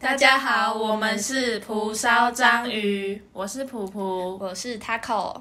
[0.00, 4.38] 大家好，我们是蒲烧章鱼，我是普普。
[4.38, 5.38] 我是 Taco，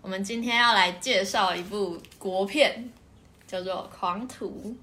[0.00, 2.88] 我们今天要来介绍一部国片，
[3.48, 4.76] 叫做《狂徒》。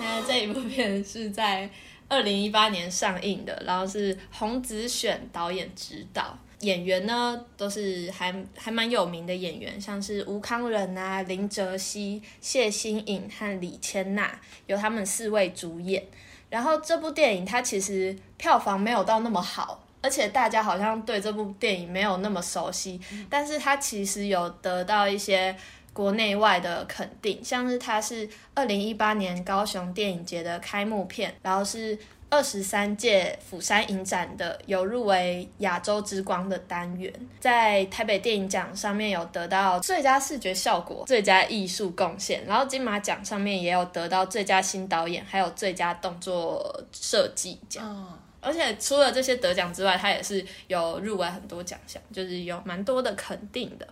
[0.00, 1.70] 那这一部片是在
[2.08, 16.02] 二零一八年上映的，然后是洪子选导演执导，演员呢都是还还蛮有名的演员，像是吴康仁啊、林哲熙、谢欣颖和李千娜，由他们四位主演。
[16.48, 22.98] 然后这部电影它其实票房没有到那么好，而且大家好像对这部电影没有那么熟悉，
[23.28, 25.54] 但是它其实有得到一些
[25.98, 31.98] 国内外的肯定，像是它是二零一八年高雄电影节的开幕片，然后是
[32.30, 47.84] 二十三届釜山影展的有入围亚洲之光的单元，在台北电影奖上面有得到最佳视觉效果、最佳艺术贡献，然后金马奖上面也有得到最佳新导演，还有最佳动作设计奖。
[47.84, 48.06] 嗯，
[48.40, 53.88] 而且除了这些得奖之外，他也是有入围很多奖项，就是有蛮多的肯定的。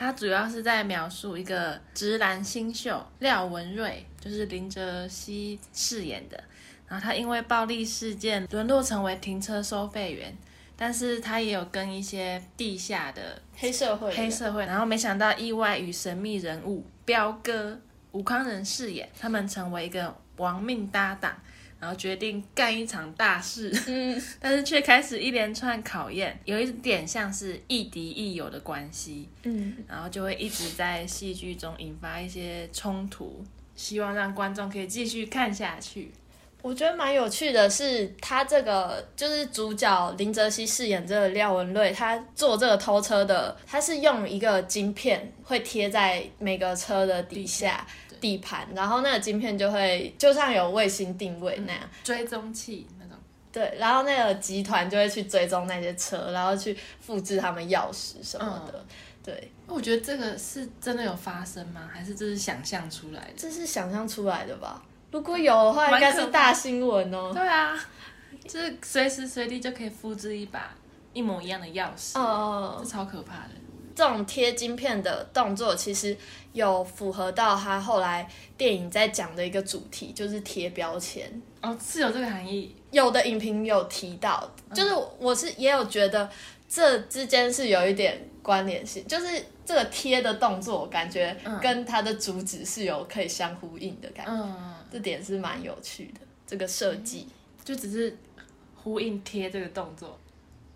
[0.00, 6.42] 它主要是在描述一个直男新秀廖文瑞，就是林哲熙饰演的。
[6.88, 10.34] 然后他因为暴力事件沦落成为停车收费员，
[10.74, 17.78] 但是他也有跟一些地下的黑社会黑社会，然后没想到意外与神秘人物彪哥
[18.12, 21.36] 吴康仁饰演，他们成为一个亡命搭档，
[21.80, 33.42] 然后决定干一场大事，嗯， 但是却开始一连串考验，有一点像是亦敌亦友的关系，嗯，然后就会一直在戏剧中引发一些冲突，
[33.74, 36.12] 希望让观众可以继续看下去。
[36.62, 47.86] 我觉得蛮有趣的是，他这个就是主角林哲熙饰演这个廖文瑞，他做这个偷车的，他是用一个晶片会贴在每个车的底下
[48.20, 53.16] 底盘，然后那个晶片就会就像有卫星定位那样，追踪器那种，
[53.50, 58.84] 对，然后那个集团就会去追踪那些车，然后去复制他们钥匙什么的，
[59.24, 61.88] 对，我觉得这个是真的有发生吗？
[61.92, 63.32] 还是这是想象出来的？
[63.36, 64.82] 这是想象出来的吧？
[65.10, 67.32] 如果有的话，应该是大新闻哦。
[67.32, 67.76] 对啊，
[68.44, 70.72] 就是随时随地就可以复制一把
[71.12, 73.50] 一模一样的钥匙，哦、这超可怕的。
[74.00, 76.16] 这种贴晶片的动作，其实
[76.54, 81.30] 有符合到他后来电影在讲的一个主题，就是贴标签。
[81.60, 82.74] 哦，是有这个含义。
[82.90, 86.26] 有的影评有提到，就是我是也有觉得
[86.66, 96.20] 这之间是有一点关联性，就是这个贴的动作，感觉跟它的主旨是有可以相呼应的感觉，嗯，这点是蛮有趣的。
[96.46, 97.28] 这个设计，
[97.62, 98.16] 就只是
[98.74, 100.18] 呼应贴这个动作。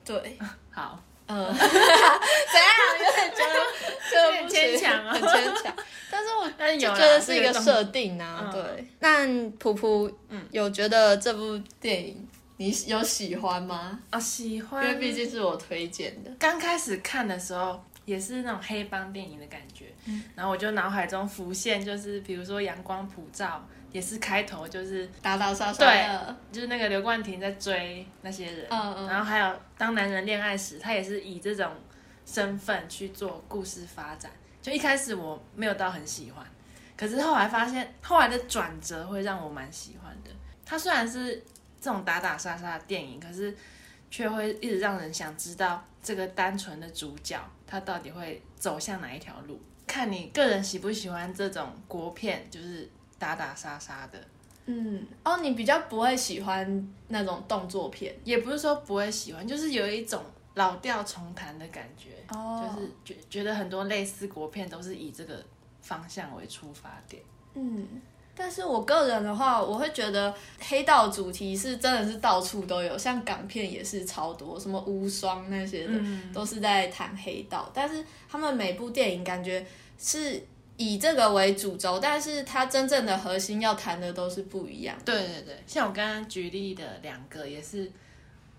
[0.04, 0.36] 对，
[0.70, 1.02] 好，
[1.34, 2.74] 嗯， 怎样？
[3.00, 3.66] 有点觉得
[4.10, 5.74] 这个不牵强啊很牵强。
[6.10, 8.86] 但是我就觉得是一个设定啊，嗯对。
[9.00, 9.26] 那
[9.58, 12.28] 普普，嗯有觉得这部电影
[12.58, 13.98] 你有喜欢吗？
[14.10, 15.00] 啊，喜欢因欢。
[15.00, 16.30] 为毕竟是我推荐的。
[16.38, 31.70] 刚开始看的时候也是那种黑帮电影的感觉，嗯然后我就脑海中浮现就是比如说《阳光普照》，也是开头就是打打杀杀对的，就是那个刘冠廷在追那些人，嗯嗯然后还有当男人恋爱时，他也是以这种
[32.26, 34.32] 身份去做故事发展。
[34.60, 36.44] 就一开始我没有到很喜欢，
[36.96, 40.30] 可是后来发现后来的转折会让我蛮喜欢的。
[40.66, 41.36] 他虽然是
[41.80, 43.56] 这种打打杀杀的电影，可是
[44.10, 49.62] 却会一直让人想知道这个单纯的主角他到底会走向哪一条路。
[49.86, 52.90] 看你个人喜不喜欢这种国片，就是
[53.24, 54.18] 打打杀杀的。
[54.66, 60.22] 嗯，哦，你比较不会喜欢那种动作片也不是说不会喜欢，就是有一种
[60.54, 65.42] 老调重弹的感觉，哦就是觉觉得很多类似国片都是以这个
[65.80, 67.22] 方向为出发点。
[67.54, 67.86] 嗯，
[68.34, 77.70] 但是我个人的话，我会觉得黑道主题是真的是到处都有，像港片也是超多，什么无双那些的，嗯都是在谈黑道。
[77.74, 79.64] 但是他们每部电影感觉
[79.98, 80.42] 是
[80.76, 84.96] 以这个为主轴，但是它真正的核心要谈的都是不一样。
[85.04, 87.90] 对对对，像我刚刚举例的两个，也是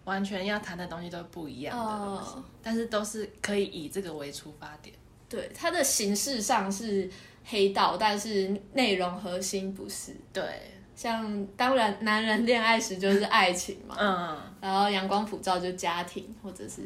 [0.06, 4.96] 完全要谈的东西都不一样的东西，哦但是都是可以以这个为出发点。
[5.28, 7.10] 对，它的形式上是
[7.44, 10.16] 黑道，但是内容核心不是。
[10.32, 10.44] 对，
[10.96, 16.84] 像当然，男人恋爱时就是爱情嘛，嗯，然后阳光普照就家庭，或者是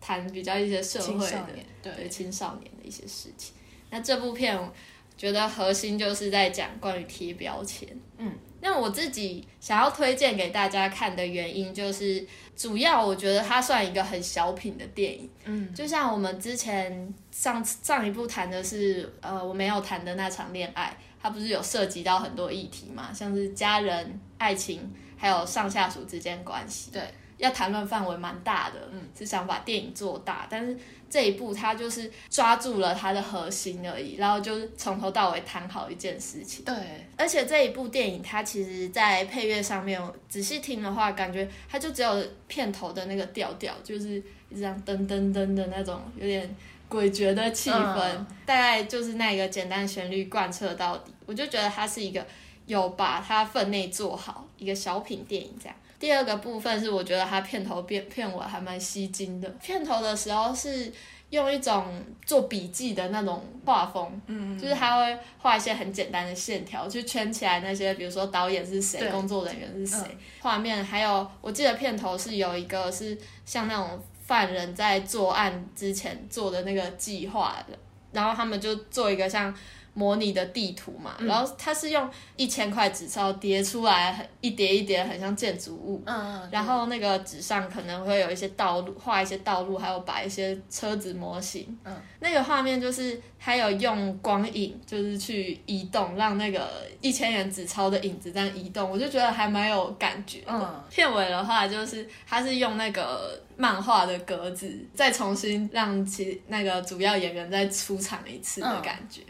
[0.00, 1.46] 谈比较一些社会的，
[1.82, 3.54] 对对青少年的一些事情。
[3.90, 4.72] 那这部片我
[5.16, 7.88] 觉得核心就是在讲关于贴标签，
[8.18, 12.24] 嗯，那我自己想要推荐给大家看的原因，就是
[12.56, 15.28] 主要我觉得它算一个很小品的电影。
[15.44, 26.90] 嗯，就像我们之前上上一部谈的是，呃，我没有谈的那场恋爱，它不是有涉及到很多议题嘛，像是家人、爱情，还有上下属之间关系。
[26.92, 27.02] 对，
[27.38, 30.76] 要谈论范围蛮大的，嗯，是想把电影做大，但是
[31.08, 36.64] 这一部它就是抓住了它的核心而已，然后就是从头到尾谈好一件事情。
[36.64, 36.74] 对，
[37.16, 44.16] 而且这一部电影它其实，在配乐上面仔细听的话，感觉它就只有片头的那个调调，就是
[44.50, 46.54] 一直这样噔噔噔的那种有点
[46.90, 51.12] 诡谲的气氛，嗯大概就是那个简单旋律贯彻到底。
[51.24, 52.26] 我就觉得它是一个
[52.66, 55.76] 有把它分内做好一个小品电影这样。
[55.98, 60.92] 第二个部分是我觉得它片头片片尾还蛮吸睛的，片头的时候是
[61.30, 61.84] 用一种
[62.24, 77.76] 做笔记的那种画风，嗯，就是他会画一些很简单的线条，去圈起来那些，比如说导演是谁，工作人员是谁嗯，画、面还有我记得片头是有一个是像那种犯人在作案之前做的那个计划的，
[78.12, 79.54] 然后他们就做一个像。
[79.98, 86.00] 模拟的地图嘛，嗯然后它是用一千块纸钞叠出来，很一叠一叠，很像建筑物。
[86.06, 91.76] 嗯，嗯然后那个纸上可能会有一些道路，画一些道路，还有摆一些车子模型。
[91.84, 96.70] 嗯，那个画面就是还有用光影，就是去移动，让那个
[97.00, 100.52] 一千元纸钞的影子这样移动，我就觉得还蛮有感觉的。
[100.52, 109.22] 嗯片尾的话就是它是用那个漫画的格子，再重新让其那个主要演员再出场一次的感觉。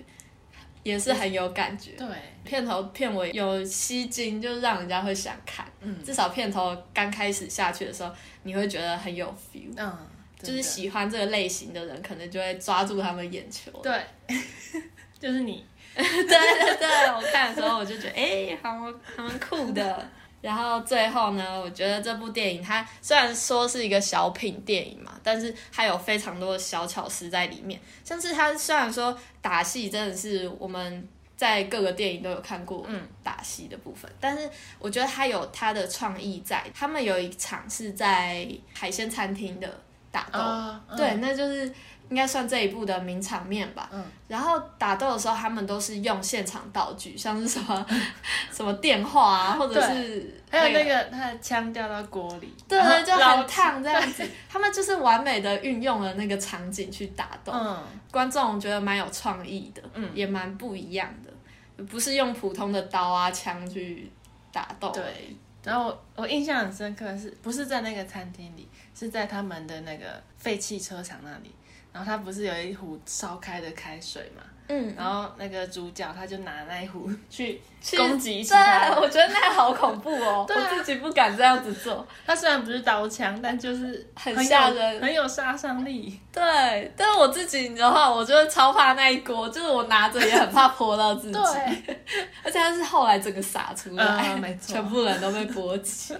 [0.88, 2.06] 也是很有感觉，对，
[2.44, 5.66] 片头片尾有吸睛，就让人家会想看。
[5.80, 6.02] 嗯。
[6.02, 8.10] 至少片头刚开始下去的时候，
[8.44, 9.96] 你会觉得很有 feel，嗯，
[10.40, 13.70] 就是喜欢这个类型的人，可能就会抓住他们眼球。
[13.82, 14.00] 对，
[15.20, 15.62] 就是你，
[15.94, 20.10] 对对对，我看的时候我就觉得，哎、还蛮还蛮酷的。
[20.40, 27.80] 然后最后呢，我觉得这部电影它虽然说是一个小品电影嘛，但是它有非常多的小巧思在里面。
[28.04, 34.48] 像是它虽然说打戏真的是我们在各个电影都有看过，嗯，打戏的部分，但是
[34.78, 36.64] 我觉得它有它的创意在。
[36.74, 39.80] 他们有一场是在海鲜餐厅的
[40.10, 41.72] 打斗，对，，那就是
[42.10, 43.88] 应该算这一部的名场面吧。
[43.92, 47.86] 嗯，然后打斗的时候，他们都是用现场道具，像是什么
[48.52, 54.24] 什么电话啊，或者是还有那个他的枪掉到锅里，对对，就捞很烫 这样子。
[54.48, 57.78] 他们就是完美的运用了那个场景去打斗，嗯，
[58.10, 64.10] 观众觉得蛮有创意的，嗯也蛮不一样的，不是用普通的刀啊枪去
[64.52, 64.90] 打斗。
[64.90, 65.36] 对。
[65.64, 71.52] 然后我我印象很深刻的是，不是在那个餐厅里，是在他们的那个废弃车场那里。
[71.98, 74.42] 然后他不是有一壶烧开的开水嘛？
[74.68, 78.96] 嗯，然后那个主角他就拿那一壶 去去攻击其对他，人。
[79.00, 82.06] 我觉得那好恐怖哦， 我自己不敢这样子做。
[82.24, 86.20] 他虽然不是刀枪，但就是很吓人很有杀伤力。
[86.30, 91.32] 对，但是我自己的话，我就是超怕那一锅，就是我拿着也很怕泼到自己。
[91.32, 91.96] 对，
[92.44, 94.04] 而且他是后来整个洒出来，
[94.34, 96.14] 嗯没错全部人都被波及。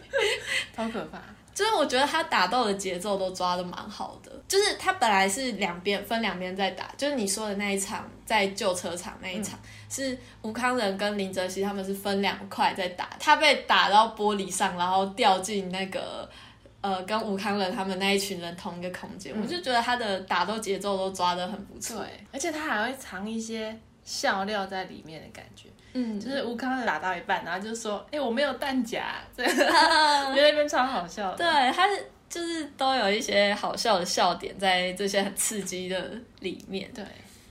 [0.75, 1.19] 超可怕。
[1.59, 9.59] 就是我觉得他打斗的节奏都抓的蛮好的，就是他本来是两边分两边在打，就是你说的那一场在旧车场那一场，
[9.91, 16.31] 是吴康仁跟林哲熙他们是分两块在打，他被打到玻璃上，然后掉进那个。
[16.81, 21.99] 呃，跟吴康仁他们那一群人同一个空间，我就觉得他的打斗节奏都抓的很不错。
[21.99, 25.69] 对，而且他还会藏一些笑料在里面的感觉。
[25.95, 29.51] 嗯，就是吴康打到一半，然后就说：“哎、我没有弹夹。”这个
[30.29, 31.39] 我觉得那边超好笑的。
[31.39, 36.91] 对，他是就是都有一些好笑的笑点在这些很刺激的里面。
[36.95, 37.03] 对，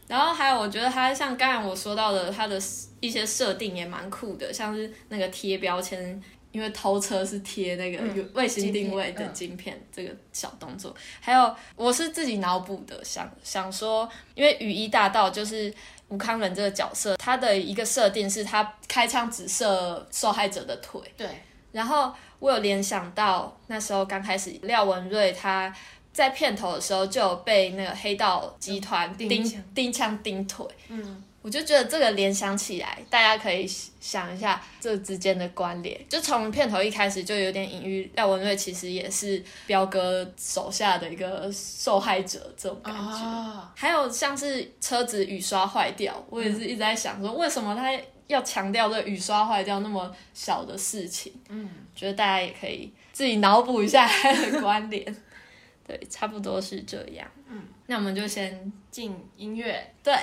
[0.08, 2.60] 然后还有，我觉得他像刚才我说到的，他的
[3.00, 15.74] 一些设定也蛮酷的，像是那个贴标签，因为偷车是贴那个卫星定位的晶片这个小动作，还有我是自己脑补的，想想说，因为雨衣大道就是。
[16.10, 21.28] 吴康仁这个角色，他的一个设定是他开枪只射受害者的腿，对，
[21.72, 25.74] 然后我有联想到那时候刚开始廖文瑞他
[26.14, 33.66] 在片头的时候就有被那个黑道集团钉钉枪钉枪钉腿，嗯，我就觉得这个联想起来，大家可以
[34.02, 35.98] 想一下这之间的关联。
[36.10, 43.02] 就从片头一开始就有点隐喻，廖文瑞其实也是彪哥手下的一个受害者这种感觉。
[43.02, 51.32] 哦，还有像是车子雨刷坏掉，我也是一直在想说，为什么他要强调这雨刷坏掉那么小的事情？
[51.48, 55.16] 嗯，觉得大家也可以自己脑补一下他 的关联。
[55.88, 57.26] 对，差不多是这样。
[57.50, 59.94] 嗯，那我们就先进音乐。
[60.04, 60.14] 对，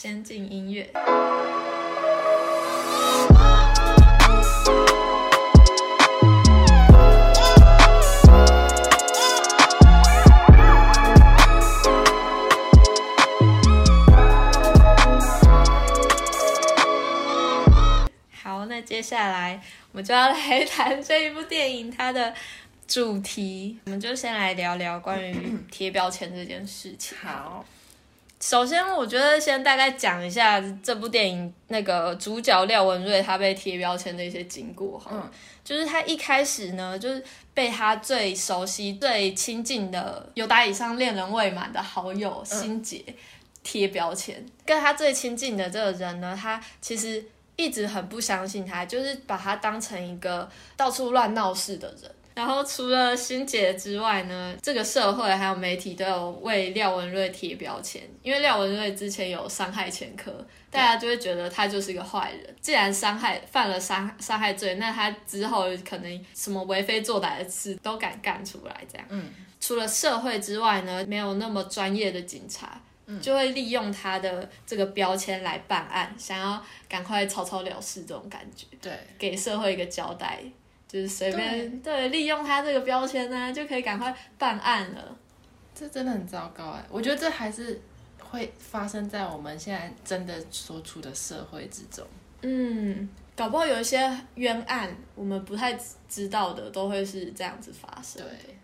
[0.00, 0.88] 先进音乐。
[18.32, 22.32] 好那接下来我们就要来谈这一部电影它的
[22.86, 23.80] 主题。
[23.86, 27.18] 我们就先来聊聊关于贴标签这件事情。
[27.18, 27.64] 好。
[28.40, 35.10] 首先，我觉得先大概讲一下这部电影那个主角廖文瑞他被贴标签的一些经过哈。
[35.12, 35.30] 嗯
[35.64, 43.04] 就是他一开始呢，就是被他最熟悉、最亲近的有打以上恋人未满的好友心杰
[43.62, 44.42] 贴标签。
[44.64, 47.22] 跟他最亲近的这个人呢，他其实
[47.56, 52.10] 一直很不相信他，就是把他当成一个到处乱闹事的人。
[52.38, 60.32] 然后除了欣姐之外呢，这个社会还有媒体都有为廖文瑞贴标签，因为廖文瑞之前有伤害前科，
[60.70, 62.56] 大家就会觉得他就是一个坏人。
[62.60, 69.04] 既然伤害犯了伤伤害罪，那他之后可能什么为非作歹的事都敢干出来，这样。
[69.08, 69.28] 嗯，
[69.60, 72.80] 除了社会之外呢，没有那么专业的警察。
[73.22, 80.38] 就会利用他的这个标签来办案，想要赶快草草了事这种感觉，对，给社会一个交代。
[80.88, 85.16] 就是随便对利用他这个标签呢，就可以赶快办案了。
[85.74, 86.84] 这真的很糟糕哎！
[86.90, 87.80] 我觉得这还是
[88.18, 92.04] 会发生在我们现在真的所处的社会之中。
[92.42, 95.78] 嗯，搞不好有一些冤案，我们不太
[96.08, 98.22] 知道的，都会是这样子发生。
[98.22, 98.56] 对，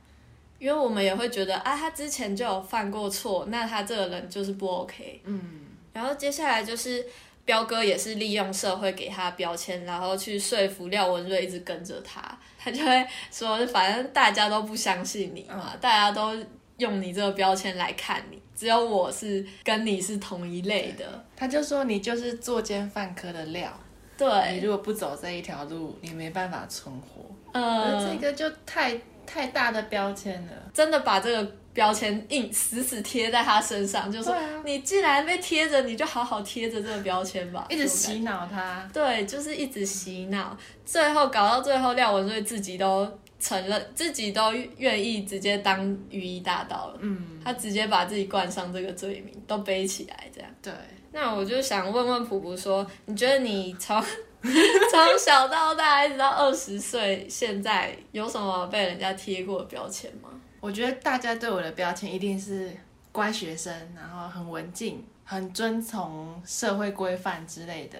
[0.59, 5.21] 因为我们也会觉得啊，他之前就有犯过错，那他这个人就是不 OK。
[5.25, 5.61] 嗯，
[5.93, 7.07] 然后接下来就是
[7.45, 12.21] 彪哥也是利用社会给他标签，然后去说服廖文瑞一直跟着他，
[12.59, 16.35] 他就会说，反正大家都不相信你嘛，大家都
[16.79, 21.25] 用你这个标签来看你，只有我是跟你是同一类的。
[21.37, 23.71] 他就说你就是作奸犯科的料，
[24.17, 27.25] 对你，如果不走这一条路，你没办法存活。
[27.53, 30.53] 呃，这个就太太大的标签了。
[30.73, 43.07] 真的把这个标签硬死死贴在他身上，就说、啊你既然被贴着，你就好好贴着这个标签吧，一直洗脑他，对，就是一直洗脑，最后搞到最后，廖文瑞自己都
[43.39, 46.99] 承认，自己都愿意直接当雨衣大盗了。
[47.01, 50.51] 嗯，他直接把自己冠上这个罪名，都背起来这样。
[50.63, 50.73] 对，
[51.13, 54.01] 那我就想问问普普说，你觉得你从
[54.41, 60.31] 从小到大一直到二十岁，现在有什么被人家贴过的标签吗？
[60.65, 62.75] 我觉得大家对我的标签一定是
[63.13, 67.99] 乖学生，然后很文静，很遵从社会规范之类的。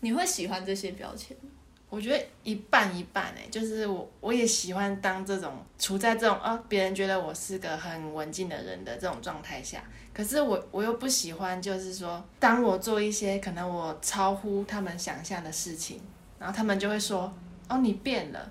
[0.00, 1.48] 你会喜欢这些标签吗？
[1.88, 9.82] 我觉得一半一半哎、就是我我也喜欢当这种处在这种啊别人觉得我是个很文静的人的这种状态下，
[10.12, 16.02] 可是我我又不喜欢，就是说当我做一些可能我超乎他们想象的事情，
[16.38, 17.32] 然后他们就会说
[17.70, 18.50] 哦你变了，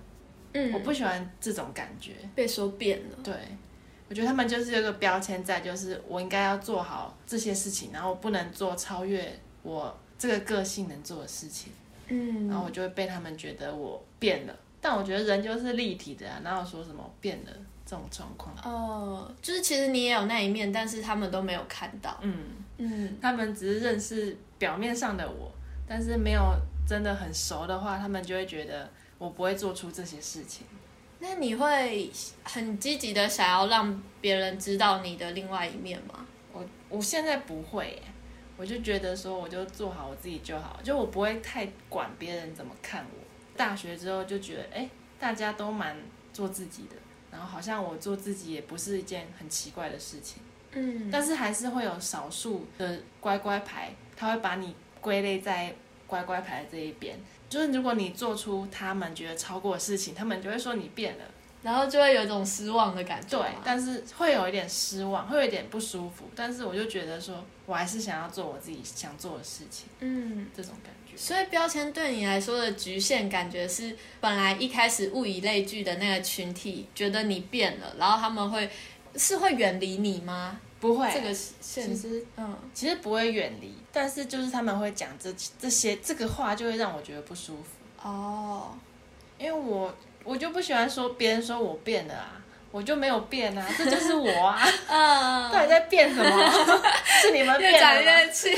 [0.54, 2.14] 嗯我不喜欢这种感觉。
[2.36, 3.18] 被说变了。
[3.24, 3.34] 对，
[4.10, 11.72] 我觉得他们就是有个标签在，就是我应该要做好这些事情，然后我不能做超越我这个个性能做的事情。
[12.08, 14.56] 嗯然后我就会被他们觉得我变了。
[14.82, 17.52] 但我觉得人就是立体的啊，哪有说什么变了
[17.86, 18.54] 这种状况？
[18.64, 22.20] 哦，就是其实你也有那一面，但是他们都没有看到。
[22.22, 22.38] 嗯，
[22.78, 25.50] 嗯，他们只是认识表面上的我，
[25.88, 26.54] 但是没有
[26.86, 28.90] 真的很熟的话，他们就会觉得
[29.24, 30.68] 我不会做出这些事情。
[31.20, 32.12] 那你会
[32.44, 36.26] 很积极的想要让别人知道你的另外一面吗？
[36.52, 38.04] 我我现在不会耶，
[38.58, 43.24] 我就觉得说我就做好我自己就好，就我不会太管别人怎么看我。
[43.56, 45.96] 大学之后就觉得，哎，大家都蛮
[46.34, 46.98] 做自己的，
[47.32, 50.44] 然后好像我做自己也不是一件很奇怪的事情。
[50.74, 55.74] 嗯但是还是会有少数的乖乖牌，他会把你归类在
[56.08, 57.18] 乖乖牌的这一边。
[57.54, 61.24] 就是如果你做出他们觉得超过的事情，他们就会说你变了。
[61.62, 66.26] 然后就会有一种失望的感觉对。，但是会有一点失望，会有一点不舒服。
[66.36, 71.16] 但是我就觉得说，我还是想要做我自己想做的事情，嗯，这种感觉。
[71.16, 78.68] 所以标签对你来说的局限感觉是，本来一开始物以类聚的那个群体觉得你变了，然后他们会
[79.16, 80.60] 是会远离你吗？
[80.84, 87.70] 不会，这个现其实嗯其实不会远离，但是就是他们会讲这这些这个话，就会让我觉得不舒服。
[88.06, 88.78] 哦，
[89.38, 92.34] 因为我我就不喜欢说别人说我变了啊，
[92.70, 94.60] 我就没有变啊， 这就是我啊，
[94.90, 96.52] 嗯，到底在变什么？
[97.22, 98.50] 是你们越变了越气。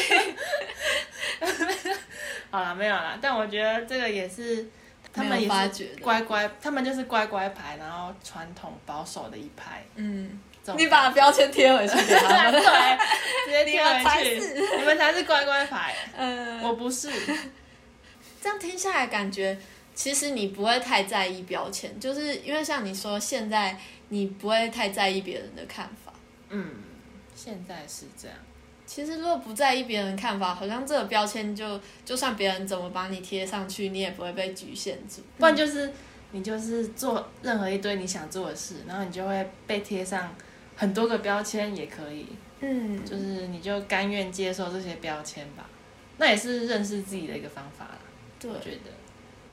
[2.50, 4.68] 好了，没有啦，但我觉得这个也是
[5.14, 9.84] 他们也是乖乖，他们就是乖乖牌，然后传统保守的一派。
[9.96, 10.40] 嗯，
[10.78, 12.54] 你把标签贴回去给他们。
[12.62, 12.98] 对，
[13.46, 17.10] 直接贴你们才回去是，你们才是乖乖牌， 嗯，我不是。
[18.42, 19.58] 这样听下来，感觉
[19.94, 23.78] 其实你不会太在意标签，就是因为像你说，现在
[24.10, 26.14] 你不会太在意别人的看法。
[26.50, 26.70] 嗯，
[27.36, 28.38] 现在是这样。
[28.86, 35.24] 其实如果不在意别人看法，好像这个标签就就算别人怎么把你贴上去，你也不会被局限住。
[35.40, 35.92] 不然就是
[36.32, 40.32] 你就是做任何一堆你想做的事，然后你就会被贴上
[40.76, 42.26] 很多个标签，也可以，
[42.60, 45.66] 嗯，就是你就甘愿接受这些标签吧。
[46.18, 48.00] 那也是认识自己的一个方法啦，
[48.40, 48.58] 对我。
[48.60, 48.92] 觉得。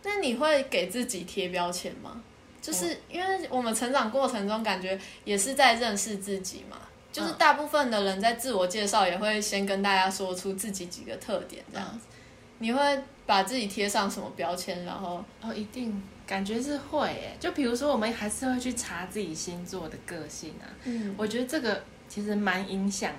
[0.04, 2.22] 那你会给自己贴标签吗？
[2.60, 6.76] 就是因为我们成长过程中，感觉也是在认识自己嘛。
[7.12, 12.06] 就是大部分的人在自我介绍也会先跟大家说出自己几个特点，这样子。
[12.58, 12.80] 你会
[13.26, 14.84] 把自己贴上什么标签？
[14.84, 17.36] 然后哦，一定感觉是会诶。
[17.40, 20.66] 就比如说，我们还是会去查自己星座的个性啊。
[20.84, 23.12] 嗯，我觉得这个其实蛮影响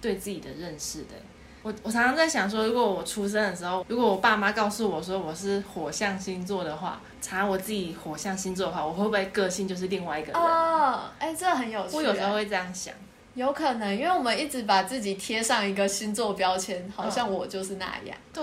[0.00, 1.14] 对自己的认识的。
[1.62, 10.40] 我我常常在想说，如果我出生的时候，如果我爸妈告诉我说我是火象星座的话，查我自己火象星座的话，我会不会个性就是另外一个人？
[10.40, 11.96] 哦，哎，这很有趣。
[11.96, 12.94] 我有时候会这样想。
[13.34, 18.16] 有可能，因为我们一直把自己贴上一个星座标签，好像我就是那样。
[18.32, 18.42] 对，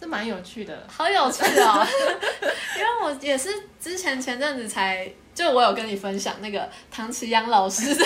[0.00, 0.86] 这蛮有趣的。
[0.88, 1.86] 好有趣哦！
[2.76, 3.50] 因为我也是
[3.80, 8.04] 之前前阵子才，就我有跟你分享那个唐奇阳老师的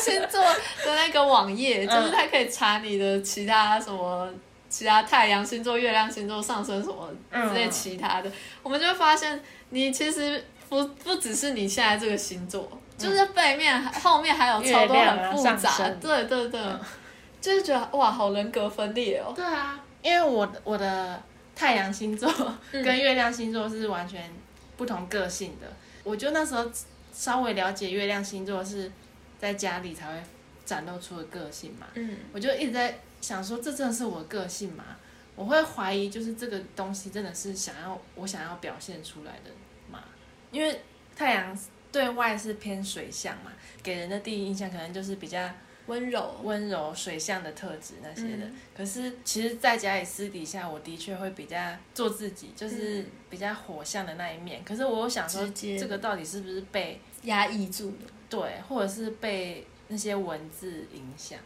[0.00, 4.28] 星座的那个网页，就是他可以查你的其他什么。
[4.66, 8.28] 其他太阳星座、月亮星座、上升什么之类其他的，
[8.60, 15.70] 我们就发现你其实不不只是你现在这个星座，就是背面后面还有超多很复杂，
[16.00, 16.60] 对对对，
[17.40, 19.32] 就是觉得哇，好人格分裂哦。
[19.32, 21.20] 对啊，因为我我的
[21.56, 22.32] 太阳星座
[22.70, 24.30] 跟月亮星座是完全
[24.76, 25.66] 不同个性的，
[26.04, 26.70] 我就那时候
[27.12, 28.88] 稍微了解月亮星座是
[29.40, 30.22] 在家里才会
[30.64, 32.96] 展露出的个性嘛，嗯，我就一直在。
[33.20, 34.84] 想说这真的是我的个性吗？
[35.34, 39.50] 我会怀疑，就是这个东西真的是想要我想要表现出来的
[39.90, 40.04] 吗？
[40.50, 40.82] 因为
[41.16, 41.58] 太阳
[41.90, 43.50] 对外是偏水象嘛，
[43.82, 45.50] 给人的第一印象可能就是比较
[45.86, 48.46] 温柔、温柔水象的特质那些的。
[48.76, 51.56] 可是其实在家里私底下，我的确会比较
[51.92, 54.62] 做自己，就是比较火象的那一面。
[54.64, 55.46] 可是我想说，
[55.78, 58.06] 这个到底是不是被压抑住的？
[58.28, 61.38] 对，或者是被那些文字影响？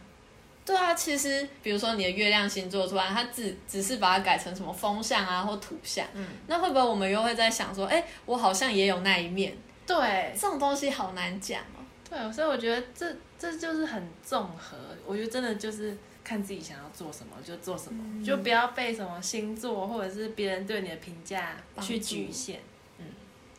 [0.65, 9.57] 对啊，其实比如说你的月亮星座突然它只只是把它改成什么风象啊或土象，嗯，那会不会我们又会在想说，哎，我好像也有那一面？
[9.87, 11.81] 对，这种东西好难讲哦。
[12.07, 22.59] 对，所以我觉得这这就是很综合，我觉得真的就是看自己想要做什么就做什么，就不要被什么星座或者是别人对你的评价去局限。
[22.99, 23.05] 嗯，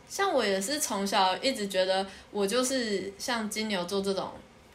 [0.07, 4.29] 像我也是从小一直觉得我就是像金牛座这种，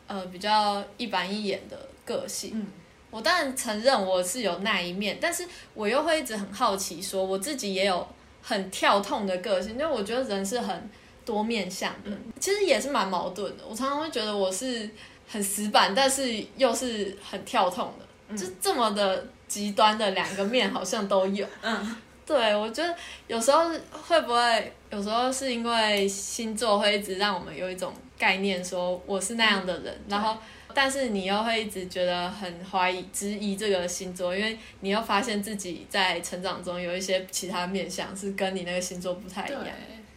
[0.07, 1.88] 呃，比较一板一眼的。
[2.07, 2.69] 个性，嗯，
[3.11, 8.07] 我当然承认我是有那一面，但是我又会一直很好奇，说我自己也有
[8.40, 10.88] 很跳痛的个性，因为我觉得人是很
[11.27, 12.11] 多面相的，
[12.41, 13.65] 其实也是蛮矛盾的。
[13.69, 14.89] 我常常会觉得我是
[15.29, 21.47] 很死板，但是又是很跳痛的，就这么的极端的两个面好像都有。
[21.61, 22.95] 嗯，对，我觉得
[23.27, 30.37] 有时候会不会，有时候是因为星座会一直让我们有一种概念，说我是那样的人，然后。
[30.75, 39.65] 但是你又会一直觉得很怀疑、质疑这个星座，因为你又发现自己在成长中有一些其他面相是跟你那个星座不太一样。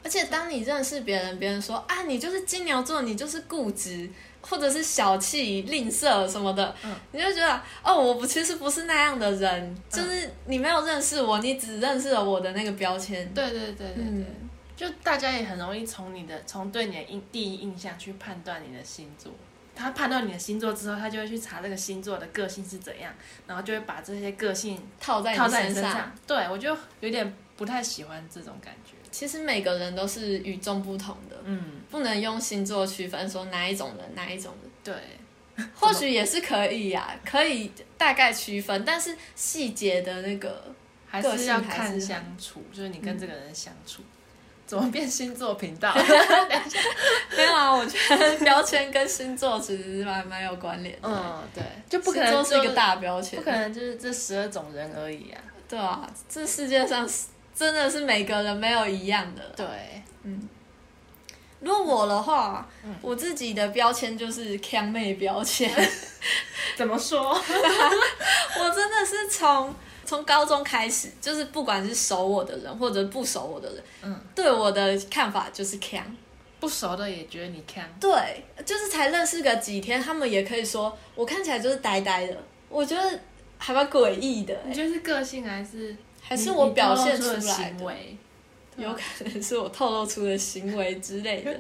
[0.04, 4.10] 而且当你认识别人，别人说啊，你就是金牛座，你就是固执，
[4.42, 6.74] 或者是小气、吝啬什么的，
[7.12, 13.32] 你就觉得哦，我不其实不是那样的人，就是你没有认识我，你只认识了我的那个标签。
[13.34, 14.26] 对对对对对，
[14.76, 19.32] 就大家也很容易从你的从对你的印第一印象去判断你的星座。
[19.76, 23.14] 他判断你的星座之后，他就会去查这个星座的个性是怎样，
[23.48, 26.12] 然后就会把这些个性套在套在你身上。
[26.28, 28.89] 对我就有点不太喜欢这种感觉。
[29.20, 34.72] 其实每个人都是与众不同的，嗯，不能用星座区分说哪一种人哪一种人。
[34.82, 40.74] 对，或许也是可以呀，可以大概区分，但是细节的那个
[41.06, 44.02] 还是要看相处，就是你跟这个人相处。
[44.66, 45.94] 怎么变星座频道？
[47.36, 51.10] 没有啊，我觉得标签跟星座其实蛮蛮有关联的。
[51.10, 55.42] 嗯，对，就不可能是一个大标签，不可能就是这十二种人而已啊。
[55.68, 57.06] 对啊，这世界上
[57.60, 59.44] 真的是每个人没有一样的。
[59.56, 59.66] 对，
[60.24, 60.48] 嗯。
[61.60, 62.66] 如果我的话，
[63.02, 65.70] 我自己的标签就是强妹标签。
[66.78, 67.32] 怎么说？
[67.34, 69.76] 我真的是从。
[70.06, 76.04] 从高中开始，就是不管是熟我的人或者不熟我的人，嗯，对我的看法就是强，
[76.60, 82.36] 不熟的也觉得你强，对，就是才认识个几天，他们也可以说我看起来就是呆呆的，
[82.70, 83.20] 我觉得
[83.60, 84.58] 还蛮诡异的。
[84.66, 85.96] 你觉得是个性还是
[86.30, 87.96] 还是我表现出来的？
[88.78, 91.52] 有可能是我透露出的行为之类的，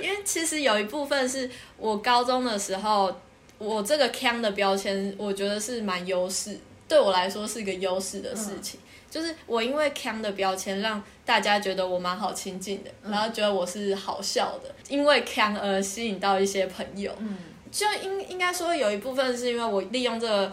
[0.00, 3.12] 因为其实有一部分是我高中的时候。
[3.58, 8.80] 我这个腔的标签，我觉得是蛮优势，对我来说是一个优势的事情。
[9.10, 17.14] 就是我因为腔的标签，让大家觉得我蛮好亲近的，然后觉得我是好笑的，因为腔而吸引到一些朋友。
[17.18, 17.36] 嗯，
[17.70, 20.50] 就应应该说有一部分是因为我利用这个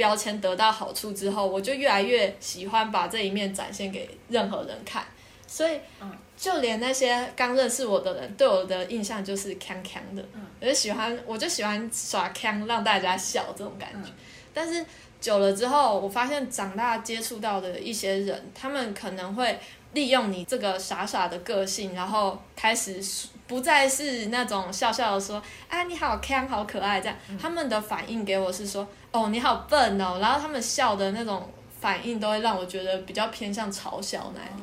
[0.00, 5.04] 标签得到好处之后，我就越来越喜欢把这一面展现给任何人看，
[5.46, 6.10] 所以嗯。
[6.38, 10.40] 就连那些刚认识我的人对我的印象就是康康的，嗯。
[10.58, 14.14] 我就喜欢我就喜欢耍康让大家笑这种感觉，嗯。
[14.54, 14.82] 但是
[15.20, 19.58] 久了之后，我发现长大接触到的一些人，他们可能会
[19.92, 23.02] 利用你这个傻傻的个性，然后开始
[23.50, 34.62] 不再是那种笑笑的说啊你好 can 好可爱这样，他们的反应给我是说哦你好笨哦，然后他们笑的那种反应都会让我觉得比较偏向嘲笑那里。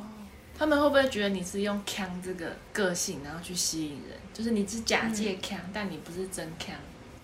[0.58, 4.18] 他们会不会觉得你是用 can 这个个性，然后去吸引人？
[4.32, 6.74] 就是你是假借腔，但你不是真 can。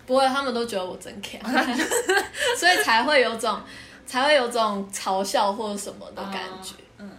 [0.06, 1.40] 不会，他们都觉得我真 can，
[2.58, 3.58] 所以才会有种
[4.04, 6.74] 才会有种嘲笑或者什么的感觉。
[6.98, 7.10] 嗯，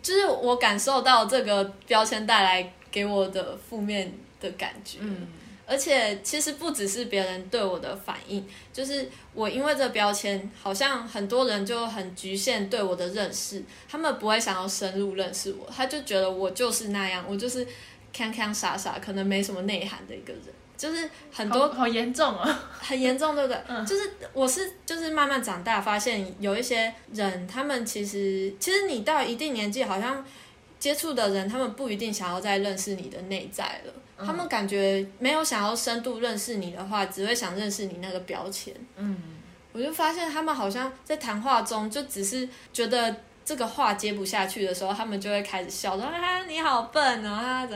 [0.00, 4.98] 就是我感受到这个标签带来给我的负面的感觉。
[5.00, 5.28] 嗯，
[5.66, 17.66] 而且其实不只是别人对我的反应，就是我因为这个标签，好像很多人就很局限对我的认识，他们不会想要深入认识我，他就觉得我就是那样，我就是
[18.12, 20.42] 康康傻傻，可能没什么内涵的一个人，
[20.76, 22.56] 就是很多好好严重哦。
[22.80, 23.62] 很严重，对不对？
[23.68, 30.24] 嗯就是我是就是慢慢长大，发现有一些人，他们其实其实你到一定年纪，好像
[30.78, 33.92] 接触的人，他们不一定想要再认识你的内在了。
[34.18, 38.74] 嗯他们感觉没有想要深度认识你的话，只会想认识你那个标签。
[38.96, 39.16] 嗯，
[39.72, 43.14] 我就发现他们好像在谈话中，就只是觉得
[43.44, 47.68] 这个话接不下去的时候，他们就会开始笑说：“啊，你好笨哦！”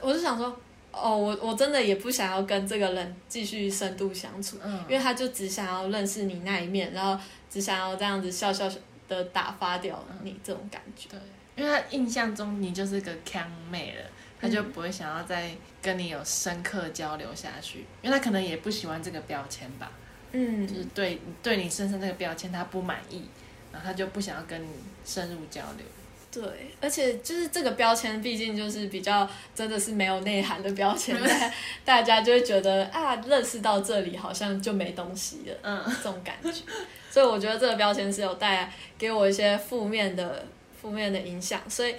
[0.00, 0.56] 我就想说，
[0.90, 8.66] 哦，我我真的也不想要跟这个人继续深度相处，嗯因为他就只想要认识你那一面，然后只想要这样子笑笑
[9.06, 11.10] 的打发掉你这种感觉。
[11.10, 11.18] 对，
[11.56, 14.10] 因为他印象中你就是个腔妹了，
[14.40, 15.50] 他就不会想要再
[15.82, 19.90] 跟你有深刻交流下去，因为他可能也不喜欢这个标签吧，
[20.32, 23.24] 嗯就是对对你身上这个标签他不满意，
[23.72, 24.68] 然后他就不想要跟你
[25.04, 25.86] 深入交流。
[26.32, 26.42] 对，
[26.80, 31.52] 而且就是这个标签，毕竟就是比较真的是没有内涵的标签，大
[31.84, 36.62] 大家就会觉得啊，认识到这里好像就没东西了，嗯，这种感觉。
[37.10, 40.46] 所以我觉得这个标签是有带来给我一些负面的
[40.80, 41.94] 负面的影响，所以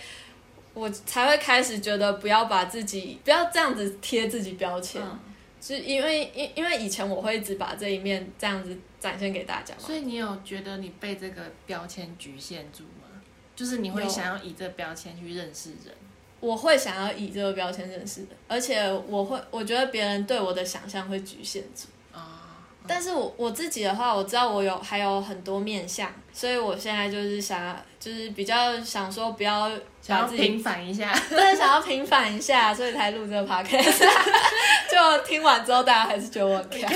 [0.73, 5.19] 我才会开始觉得不要把自己不要这样子贴自己标签，嗯
[5.61, 13.21] 是因为因因为以前我会一直把这一面这样子展现给大家嘛，所以你有觉得你被这个标签局限住吗？
[13.55, 15.93] 就是你会想要以这个标签去认识人。
[16.39, 21.87] 我会想要以这个标签认识的，而且我会，我觉得别人对我的想象会局限住。
[22.11, 29.69] 啊、但是我我自己的话，我知道我有还有很多面相，所以我现在就是想要，就是比较想说不要
[30.07, 31.13] 把自己想要平反一下。
[31.29, 34.03] 对想要平反一下，所以才录这个 podcast。
[34.91, 36.91] 就听完之后，大家还是觉得我很强，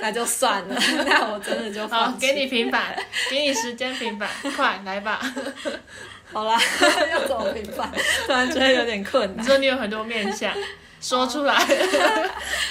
[0.00, 2.96] 那就算了，那我真的就好放，给你平反，
[3.28, 5.20] 给你时间平反，快来吧！
[6.32, 6.56] 好啦，
[7.10, 7.90] 要怎么平反？
[8.24, 10.54] 突然觉得有点困你，说你有很多面相，
[11.00, 11.58] 说出来。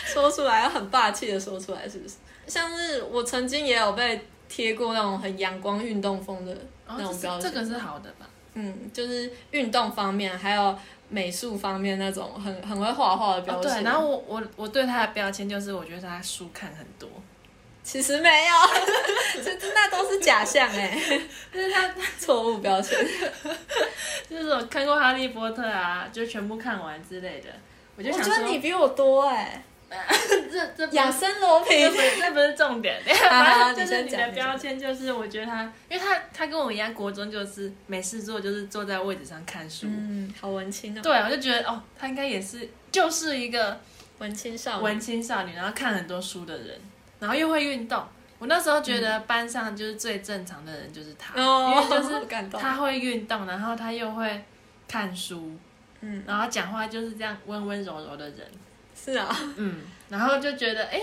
[0.06, 2.16] 说出来要很霸气的说出来，是不是？
[2.48, 6.58] 像是我曾经也有被贴过那种很阳光运动风的
[6.98, 8.28] 那种标签，哦这个是好的吧？
[8.54, 13.72] 嗯，就是运动方面还有美术方面那种很很会画画的标哦，签。
[13.72, 17.08] 对，然后我我我对他的标签就是，我觉得他书看很多，
[17.84, 18.54] 其实没有，
[19.44, 21.00] 这这那都是假象哎，
[21.54, 22.98] 就是他错误标签。
[24.30, 27.48] 就是我看过《哈利波特》啊，就全部看完之类的，
[27.96, 29.64] 我就我觉想说，得你比我多哎，
[30.52, 31.98] 这这不养生罗这平不。
[31.98, 39.88] 是这不是重点， 好反正就是你的标签就是，我觉得他，因为他他跟我一样，国中就是没事做，就是坐在位置上看书。
[39.90, 43.80] 嗯，好文青哦，对，我就觉得哦，他应该也是就是一个
[44.20, 44.84] 文青少女。
[44.84, 46.80] 文青少女，然后看很多书的人，
[47.20, 48.04] 然后又会运动。
[48.38, 52.62] 我那时候觉得班上就是最正常的人就是他，哦，因为就是感动。
[52.62, 54.42] 他会运动，然后他又会
[54.88, 55.52] 看书，
[56.00, 58.40] 嗯，然后讲话就是这样温温柔柔的人，
[59.06, 61.00] 是啊，嗯，然后就觉得哎、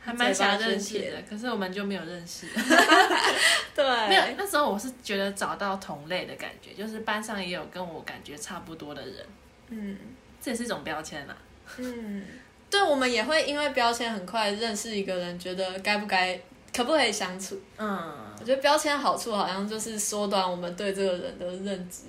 [0.00, 2.46] 还蛮想认识的，可是我们就没有认识。
[3.74, 9.26] 对，没有，那时候我是觉得找到同类的感觉，就是班上也有跟我感觉差不多的人，
[9.68, 9.96] 嗯。
[10.40, 11.36] 这也是一种标签啦。
[11.78, 12.24] 嗯，
[12.70, 16.40] 对，我们也会因为标签很快认识一个人，觉得该不该、
[16.72, 17.60] 可不可以相处。
[17.76, 17.98] 嗯。
[18.38, 22.04] 我，觉得标签好处好像就是缩短我们对这个人的认知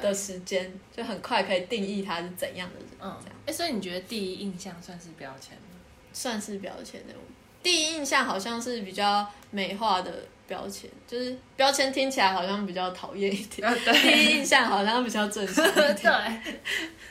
[0.00, 5.62] 的时间，就很快可以定义他是怎样的人，嗯这样，哎、所以你觉得第一印象算是标签吗？
[6.12, 7.14] 算是标签的。
[7.62, 10.10] 第一印象好像是比较美化的
[10.48, 15.94] 标签，就是标签听起来好像比较讨厌一点，啊第一印象好像比较正常一点。
[16.00, 16.54] 对，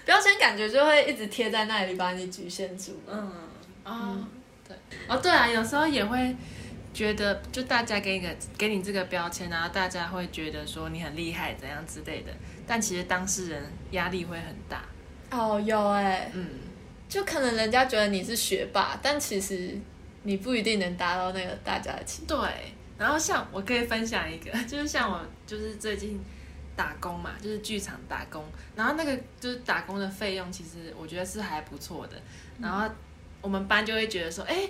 [0.06, 3.00] 标签感觉就会一直贴在那里，把你局限住。
[3.08, 3.32] 嗯
[3.84, 4.28] 哦
[4.68, 4.76] 对
[5.08, 6.36] 哦对啊，有时候也会
[6.94, 12.32] 觉得，就大家给你个给你这个标签，然后大家会觉得说你很厉害怎样之类的，
[12.70, 14.84] 但其实当事人压力会很大。
[15.32, 16.48] 哦，有哎、嗯，
[17.10, 19.76] 就可能人家觉得你是学霸，但其实
[20.22, 22.36] 你不一定能达到那个大家的期待。
[22.36, 22.50] 对。
[23.00, 26.22] 然后像我可以分享一个， 就是像我就是最近
[26.76, 32.22] 打工嘛，就是剧场打工，然后那个就是打工的费用，其实我觉得是还不错的。
[32.62, 32.88] 然后
[33.42, 34.70] 我们班就会觉得说，哎、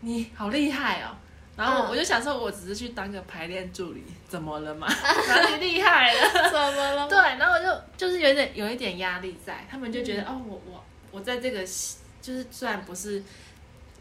[0.00, 1.14] 你好厉害哦。
[1.56, 4.86] 然后我就想说，我只是去当个排练助理，怎么了嘛？
[4.90, 6.20] 哪里厉害了？
[6.50, 7.06] 怎么了？
[7.10, 13.22] 对，然后我就就是有点有一点压力在，他们就觉得、哦，我我我在这个戏就是虽然不是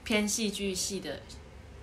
[0.04, 1.20] 偏戏剧系的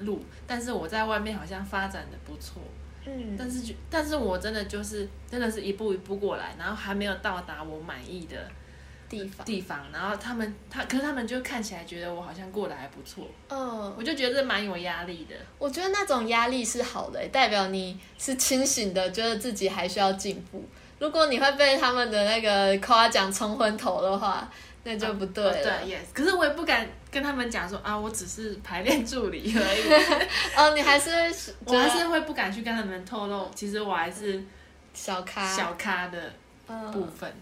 [0.00, 2.60] 路，但是我在外面好像发展的不错，
[3.06, 8.50] 嗯，但是就但是我真的就是真的是一步一步过来，然后还没有到达我满意的
[9.10, 15.34] 地方，地方，然后他们他可是他们就看起来觉得我好像过得还不错，嗯，我就觉得这蛮有压力的。
[15.58, 20.64] 我觉得那种压力是好的、欸代表你是清醒的，觉得自己还需要进步。
[21.00, 24.48] 如果你会被他们的那个夸奖冲昏头的话，
[24.84, 25.62] 那就不对哦了。
[25.62, 29.90] 对，yes，可是我也不敢跟他们讲说啊，我只是排练助理而已。
[30.56, 31.10] 哦，你还是
[31.66, 34.42] 我还是会不敢去跟他们透露，其实我还是
[34.94, 35.44] 小咖。
[35.56, 36.32] 小咖的
[36.68, 37.32] 嗯部分。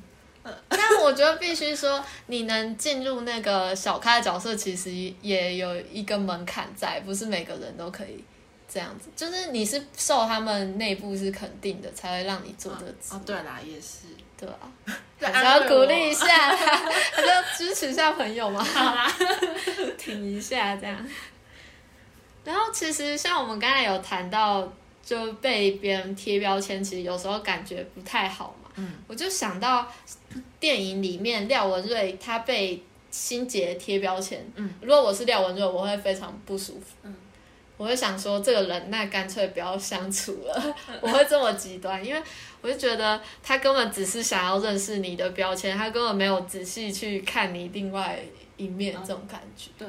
[0.69, 8.23] 但我觉得必须说，你能进入那个小咖的角色，其实也有一个门槛在，不是每个人都可以
[8.69, 9.09] 这样子。
[9.17, 14.07] 就是你是受他们内部是肯定的，才会让你做这个职哦，对啦，也是。
[14.41, 14.71] 对啊，
[15.19, 19.13] 对还是要 鼓励一下，还是要支持一下朋友嘛，好啦，
[19.99, 20.97] 挺一下这样。
[22.45, 24.73] 然后其实像我们刚才有谈到，
[25.05, 28.68] 就被别人贴标签，其实有时候感觉不太好嘛。
[28.79, 29.87] 嗯，我就想到
[30.59, 37.15] 电影里面廖文瑞他被心杰贴标签，嗯，如果我是廖文瑞，我会非常不舒服，嗯，
[37.77, 42.23] 我会想说这个人那干脆不要相处了，我会这么极端，因为
[42.61, 48.19] 我就觉得他根本只是想要认识你的标签，他根本没有仔细去看你另外
[48.57, 49.71] 一面这种感觉。
[49.79, 49.89] 对，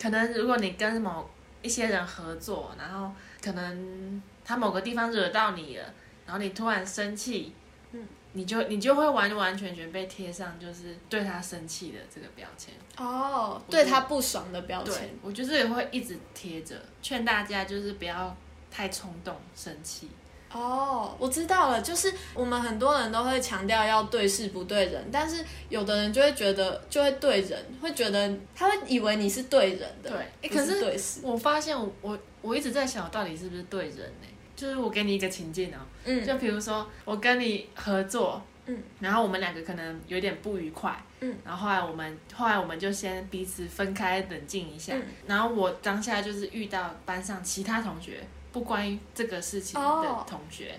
[0.00, 1.28] 可能如果你跟某
[1.62, 3.10] 一些人合作，然后
[3.42, 5.84] 可能他某个地方惹到你了，
[6.26, 7.52] 然后你突然生气，
[7.92, 12.74] 嗯，你就你就会完完全全被贴上就是对他生气的这个标签。
[12.96, 18.36] 哦，对他不爽的标对签。，我就是也会一直贴着，劝大家就是不要
[18.70, 20.08] 太冲动生气。
[20.50, 30.10] 哦，我知道了，就是我们很多人都会强调要对事不对人，但是有的人就会觉得就会对人，会觉得他会以为你是对人的，
[30.40, 31.20] 对可是对事。
[31.22, 34.26] 我发现我我我一直在想，我到底是不是对人呢、
[34.58, 36.26] 就是我给你一个情境哦、嗯。
[36.26, 45.02] 就比如说我跟你合作，嗯，然后我们两个可能有点不愉快，嗯，然后后来我们后来我们就先彼此分开冷静一下，嗯。
[45.28, 48.18] 然后我当下就是遇到班上其他同学
[48.50, 50.74] 不关于这个事情的哦同学，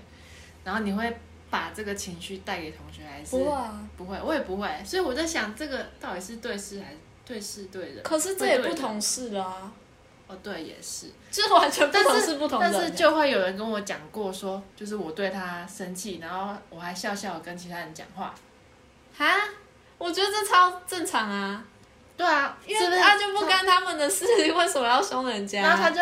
[0.66, 1.18] 然后你会
[1.50, 4.20] 把这个情绪带给同学还是不会啊，不会？
[4.22, 8.04] 我也不会，所以我在想这个到底是对事还是对事对人？
[8.04, 9.72] 可是这也不同事了啊，
[10.30, 11.08] 哦，对，也是。
[11.32, 12.78] 就是完全不但是不同人欸。
[12.78, 18.34] 但是就会有人跟我讲过说，就是我对他生气，然后我还笑笑跟其他人讲话。
[19.18, 19.26] 哈，
[19.98, 21.64] 我觉得这超正常啊，
[22.16, 25.62] 对啊，因为他就不干他们的事， 为什么要凶人家？
[25.62, 26.02] 然后他就，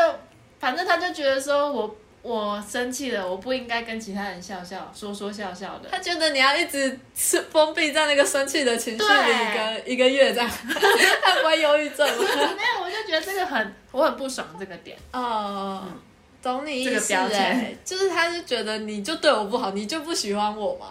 [0.59, 1.95] 反正他就觉得说我
[2.27, 5.87] 我生气了，我不应该跟其他人笑笑说说笑笑的。
[5.89, 10.49] 他觉得你要一直是封闭在那个生气的情绪里对一个一个月这样，
[11.23, 12.15] 他不会忧郁症吗？
[12.57, 14.97] 没有，我就觉得这个很我很不爽这个点。
[15.13, 15.87] 哦，
[16.43, 20.87] 懂你意这个思标签哎，就是他是觉得你就对我不好，你就不喜欢我嘛，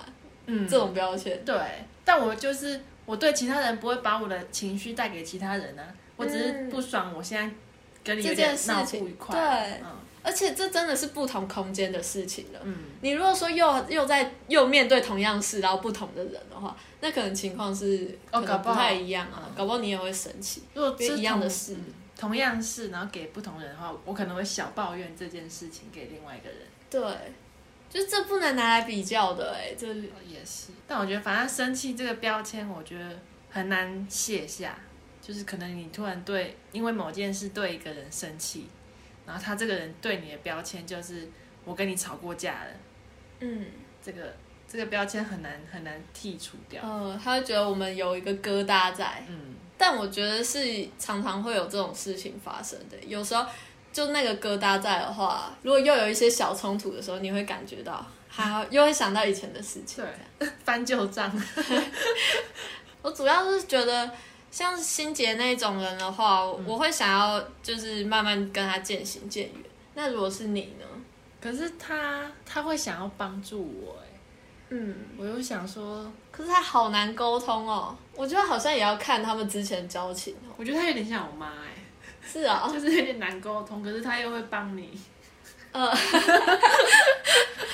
[0.46, 1.44] 嗯，这种标签。
[1.44, 1.54] 对，
[2.02, 5.84] 但我就是我对其他人不会把我的情绪带给其他人啊，
[6.16, 7.54] 我只是嗯不爽，我现在
[8.02, 9.36] 跟你有这点闹不愉快。
[9.36, 9.86] 对嗯
[10.26, 12.58] 而且这真的是不同空间的事情了。
[12.64, 20.64] 嗯，你如果说又又在又面对同样事，然后不同的人的话，那可能情况是可能哦搞不太一样啊，搞不好你也会生气。
[20.74, 21.84] 如果是一样的事嗯
[22.18, 26.58] 同样事，然后给不同人的话，我可能会小抱怨这件事情给另外一个人。
[26.90, 27.00] 对，
[27.88, 29.86] 就这不能拿来比较的哎、这
[30.26, 33.16] 也是，但我觉得反正生气这个标签，我觉得
[33.48, 34.76] 很难卸下。
[35.20, 38.68] 就是可能你突然对因为某件事对一个人生气，
[39.26, 41.28] 然后他这个人对你的标签就是
[41.64, 42.70] 我跟你吵过架了，
[43.40, 43.66] 嗯
[44.02, 44.34] 这个
[44.68, 46.82] 这个标签很难很难剔除掉。
[46.82, 49.22] 呃，他会觉得我们有一个疙瘩在。
[49.28, 52.96] 嗯，但我觉得是常常会有这种事情发生的。
[53.06, 53.44] 有时候
[53.92, 60.04] 就那个疙瘩在的话，如果又有一些小冲突的时候，你会感觉到，还又会想到以前的事情。
[60.38, 61.30] 对， 翻旧账。
[63.02, 64.10] 我主要是觉得，
[64.56, 69.62] 像心杰那种人的话，我会想要就是慢慢跟他渐行渐远。
[69.92, 70.86] 那如果是你呢？
[71.38, 74.18] 可是他他会想要帮助我，哎，
[74.70, 77.94] 嗯，我又想说，可是他好难沟通哦。
[78.14, 80.54] 我觉得好像也要看他们之前交情哦。
[80.56, 81.74] 我觉得他有点像我妈，哎，
[82.26, 84.98] 是啊，就是有点难沟通，可是他又会帮你，
[85.76, 85.94] 呃，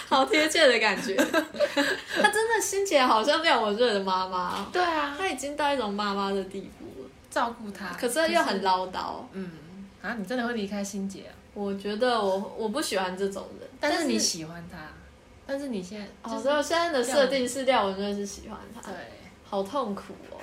[0.08, 1.14] 好贴切的感觉。
[1.16, 9.22] 他真的心姐好像廖文瑞的妈妈，对啊，他已经到一种妈妈的地步了，照顾他，可是又很唠叨。
[9.32, 9.52] 嗯，
[10.02, 11.32] 啊，你真的会离开心姐啊？
[11.54, 14.78] 我觉得我我不喜欢这种人，但是你喜欢他，
[15.46, 18.94] 但是你现在哦，所以我现在的设定是廖文瑞是喜欢他，对，
[19.44, 20.38] 好痛苦哦。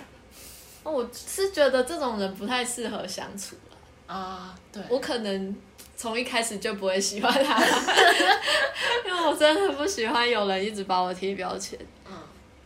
[0.84, 5.56] 哦，我是觉得这种人不太适合相处了啊，对，我可能
[6.00, 7.60] 从一开始就不会喜欢他，
[9.06, 11.78] 因为我真的不喜欢有人一直把我贴标签。
[12.08, 12.14] 嗯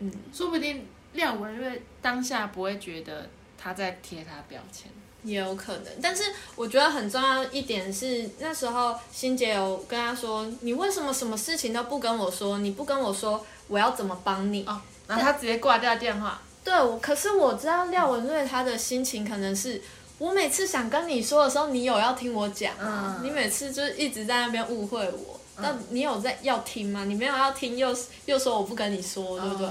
[0.01, 4.91] 嗯，说不定廖文瑞当下不会觉得他在贴他标签。
[5.23, 6.23] 也有可能，但是
[6.55, 12.59] 我觉得很重要一点是，那时候欣姐有跟他说：“你为什么什么事情都不跟我说？
[12.59, 16.39] 你不跟我说，我要怎么帮你？”哦，然后他直接挂掉电话。
[16.61, 19.81] 对，我可是我知道廖文瑞他的心情可能是，
[20.19, 23.19] 我每次想跟你说的时候，你有要听我讲吗？
[23.23, 27.05] 你每次就是一直在那边误会我，那你有在要听吗？
[27.05, 27.95] 你没有要听，又
[28.25, 29.67] 又说我不跟你说，对不对？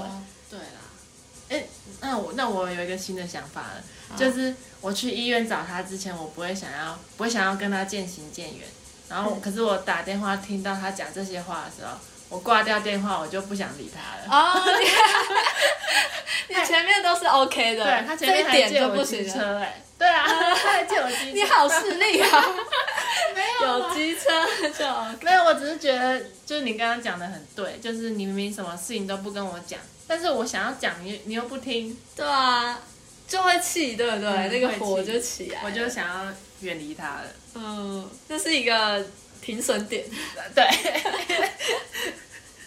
[0.49, 0.65] 对啦。
[1.49, 1.65] 哎，
[2.01, 3.83] 那我那我有一个新的想法了。
[4.15, 8.67] 就是我去医院找他之前，我不会想要，不会想要跟他渐行渐远。
[9.09, 11.97] 然后，可是我打电话听到他讲这些话的时候，
[12.33, 14.23] 我挂掉电话，我就不想理他了。
[14.27, 14.59] 哦，
[16.49, 22.45] 你 前面都是 OK 的，对他前面还借我机车，哎，对啊， 他还借我机车，你好势利啊！
[23.35, 24.23] 没有，有机车
[24.77, 24.85] 就
[25.21, 25.43] 没有。
[25.43, 32.79] 我只是觉得，就是你刚刚讲的很对，就是你明明什么事情都不跟我讲，但是我想要讲，你你又不听，对啊。
[33.25, 34.49] 就会气，对不对？
[34.49, 37.23] 那个火就起来，我就想要远离他了。
[37.55, 39.03] 嗯，这是一个
[39.41, 40.03] 停损点。
[40.53, 40.67] 对。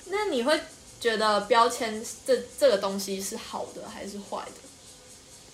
[0.06, 0.60] 那你会
[1.00, 4.60] 觉得标签这这个东西是好的还是坏的？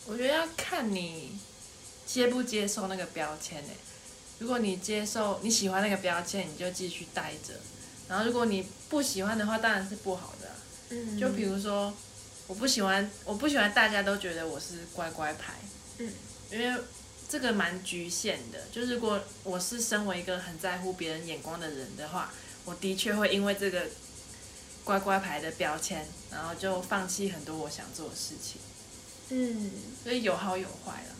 [0.06, 1.38] 我觉得要看你
[2.06, 3.76] 接不接受那个标签诶。
[4.38, 7.54] 如果你接受你喜欢那个标签，你就继续带着。
[8.08, 10.48] 然后如果你不喜欢的话，当然是不好的。
[10.90, 11.18] 嗯。
[11.18, 11.92] 就比如说。
[12.48, 15.54] 我不喜欢，我不喜欢大家都觉得我是乖乖牌，
[15.98, 16.12] 嗯，
[16.50, 16.82] 因为
[17.28, 18.58] 这个蛮局限的。
[18.70, 22.30] 就是如果我是身为一个很在乎别人眼光的人的话，
[22.66, 23.86] 我的确会因为这个
[24.84, 28.60] 乖乖牌的标签，然后就放弃很多我想做的事情。
[29.30, 29.70] 嗯，
[30.02, 31.14] 所以有好有坏了。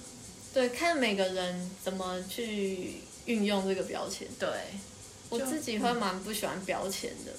[0.53, 4.29] 对，看每个人怎么去运用这个标签。
[4.39, 4.49] 对，
[5.31, 7.33] 我自己会蛮不喜欢标签的。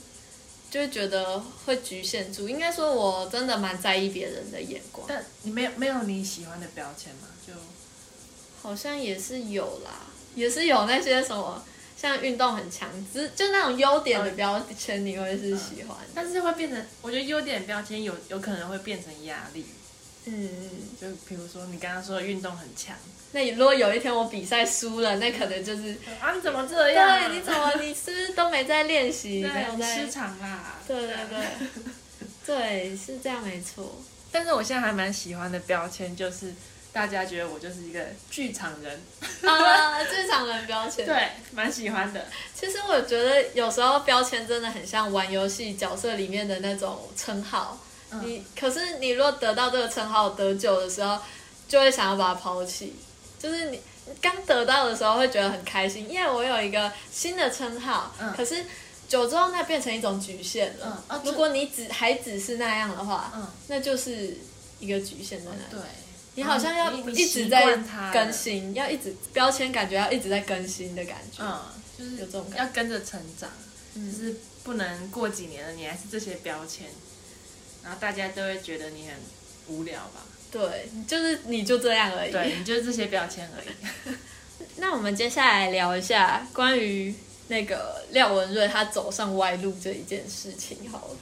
[0.72, 5.06] 就会觉得会局限住，应该说我真的蛮在意别人的眼光。
[5.08, 7.28] 但你没有没有你喜欢的标签吗？
[7.46, 7.54] 就
[8.60, 11.64] 好像也是有啦，也是有那些什么
[12.10, 15.98] 像运动很强，只就那种优点的标签，你会是喜欢。
[16.14, 19.66] 但是会变成，我觉得优点标签有有可能会变成压力。
[20.26, 20.50] 嗯，
[21.00, 22.94] 就比如说你刚刚说运动很强。
[23.32, 27.30] 那你如果有一天我比赛输了，那可能就是啊，你怎么这样？
[27.30, 29.42] 对，你怎么你是不是都没在练习？
[29.42, 30.76] 没有失常啦。
[30.86, 31.68] 对对对，
[32.46, 34.04] 对，是这样没错。
[34.30, 36.54] 但是我现在还蛮喜欢的标签，就是
[36.94, 39.02] 大家觉得我就是一个剧场人
[39.44, 41.06] 啊，剧场人标签。
[41.06, 42.24] 对，蛮喜欢的。
[42.54, 47.80] 其实我觉得有时候标签真的很像玩游戏角色里面的那种称号。
[48.22, 51.18] 你可是你如果得到这个称号得久的时候，
[51.68, 52.96] 就会想要把它抛弃。
[53.40, 53.82] 就是你
[54.22, 58.14] 刚得到的时候会觉得很开心，因为我有一个新的称号。
[58.22, 58.32] 嗯。
[58.38, 58.64] 可是
[59.08, 61.04] 久之后，那变成一种局限了。
[61.10, 61.22] 嗯。
[61.26, 64.38] 如果你只还只是那样的话，嗯，那就是
[64.80, 65.82] 一个局限在那里。
[65.84, 66.03] 对。
[66.36, 67.78] 你好像要一直在
[68.12, 71.44] 更新，要一直标签，感觉要一直在更新的感觉。
[71.44, 71.60] 嗯，
[71.98, 73.50] 就是有这种要跟着成长，
[73.96, 76.88] 就是不能过几年了，你还是这些标签，
[77.84, 80.26] 然后大家都会觉得你很无聊吧。
[80.52, 82.32] 对，就是你就这样而已。
[82.32, 84.16] 对，你就是这些标签而已。
[84.78, 87.14] 那我们接下来聊一下关于
[87.48, 91.16] 那个廖文瑞他走上歪路这一件事情好了。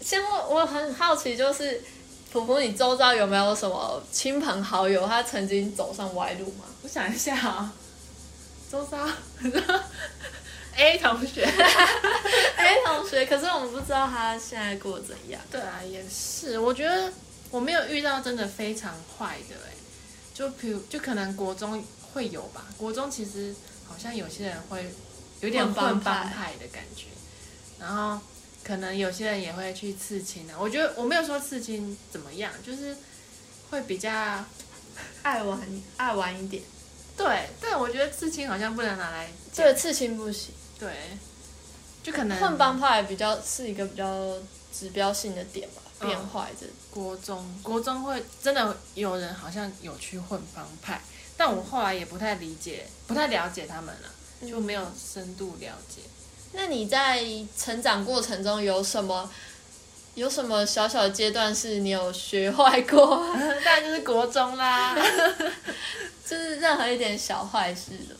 [0.00, 1.82] 先我我很好奇，就是
[2.34, 6.64] 普普，你周遭有没有什么亲朋好友他曾经走上歪路吗？
[6.82, 7.72] 我想一下啊，
[8.68, 9.08] 周遭。
[10.74, 11.44] A 同学，
[12.58, 15.40] A 同学，可是我们不知道他现在过得怎样。
[15.48, 17.12] 对啊，也是，我觉得。
[17.52, 19.70] 我没有遇到真的非常坏的哎，
[20.34, 23.54] 就比如就可能国中会有吧，国中其实
[23.86, 24.92] 好像有些人会
[25.40, 27.04] 有点混帮派的感觉，
[27.78, 28.18] 然后
[28.64, 30.56] 可能有些人也会去刺青啊。
[30.58, 32.96] 我觉得我没有说刺青怎么样，就是
[33.70, 34.10] 会比较
[35.22, 35.60] 爱玩
[35.96, 36.62] 爱玩一点，
[37.16, 40.54] 对，但我觉得刺青好像不能拿来这个刺青不行。
[40.78, 40.92] 对，
[42.02, 44.36] 就可能混帮派比较是一个比较
[44.72, 46.66] 指标性的点吧，嗯变坏这。
[46.90, 51.00] 国中，国中会真的有人好像有去混帮派，
[51.36, 56.02] 但我后来也不太理解，不太了解他们了，就没有深度了解。
[56.54, 57.22] 那你在
[57.58, 59.28] 成长过程中有什么
[60.14, 63.16] 有什么小小的阶段是你有学坏过，
[63.64, 64.96] 当然就是国中啦，
[66.24, 68.14] 就是任何一点小坏事的？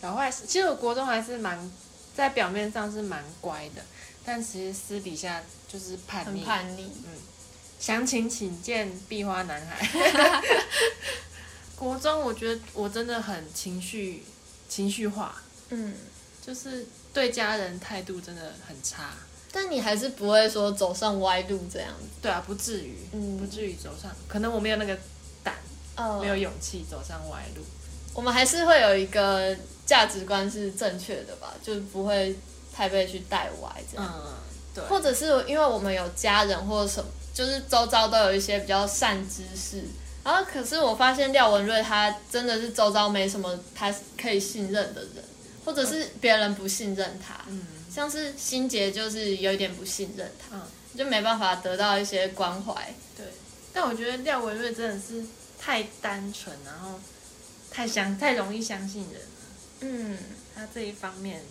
[0.00, 0.44] 小坏事。
[0.46, 1.58] 其实我国中还是蛮，
[2.16, 3.82] 在表面上是蛮乖的，
[4.24, 5.42] 但其实私底下
[5.72, 6.38] 就是叛逆。
[6.40, 6.84] 很叛逆。
[7.04, 7.12] 嗯
[7.80, 10.40] 详情请见壁花男孩。
[11.74, 14.22] 国中我觉得我真的很情绪
[14.68, 15.34] 情绪化，
[15.70, 15.92] 嗯，
[16.44, 16.84] 就是
[17.14, 19.10] 对家人态度真的很差。
[19.54, 22.06] 但你还是不会说走上歪路这样子。
[22.20, 24.98] 对啊，不至于，嗯不至于走上，可能我没有那个
[25.42, 25.54] 胆，
[25.96, 27.62] 哦没有勇气走上歪路。
[28.14, 32.34] 我们还是会有一个价值观是正确的吧，就是不会
[32.72, 34.14] 太被去带歪这样。
[34.24, 34.32] 嗯，
[34.74, 39.84] 对，或者是因为我们有家人或者什么，就是周遭都有一些比较善知识。
[40.24, 45.24] 然后可是我发现廖文瑞他真的是周遭没什么他可以信任的人，
[45.64, 50.62] 或者是别人不信任他，嗯像是心杰就是有一点不信任他，嗯，
[50.96, 52.94] 就没办法得到一些关怀。
[53.16, 53.26] 对。
[53.72, 55.24] 但我觉得廖文瑞真的是
[55.58, 56.98] 太单纯，然后
[57.70, 59.28] 太相太容易相信人了。
[59.80, 60.18] 嗯，
[60.54, 61.42] 他这一方面，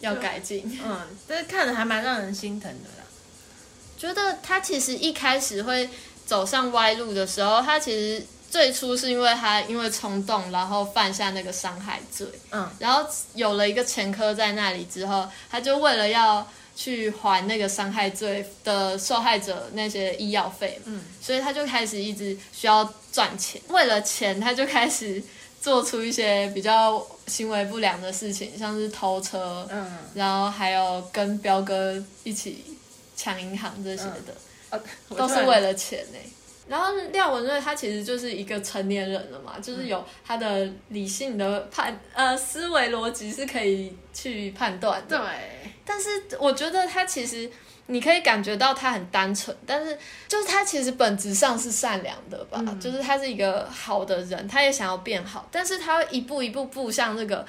[0.00, 0.64] 要改进。
[0.84, 3.04] 嗯，但是看着还蛮让人心疼的啦。
[3.96, 5.88] 觉得他其实一开始会
[6.24, 12.68] 走上歪路的时候，他其实最初是因为他因为冲动，然后犯下那个伤害罪，嗯。
[12.78, 25.22] 然后有了一个前科在那里之后，他就为了要去还那个伤害罪的受害者那些医药费，嗯，所以他就开始一直需要赚钱，为了钱，他就开始
[25.60, 32.64] 做出一些比较行为不良的事情，像是偷车，嗯，然后还有跟彪哥一起
[33.16, 34.34] 抢银行这些的，
[34.70, 34.80] 呃，
[35.16, 36.18] 都是为了钱呢、
[36.68, 45.18] 然后廖文瑞他其实就是一个成年人了嘛，就是有他的理性的判呃思维逻辑是可以去判断的。
[45.18, 45.26] 对，
[45.84, 46.08] 但是
[46.38, 47.50] 我觉得他其实
[47.86, 49.96] 你可以感觉到他很单纯，但是
[50.28, 57.46] 就是他其实本质上是善良的吧，嗯就是他是一个好的人，他也想要变好，但是他会一步一步步向这个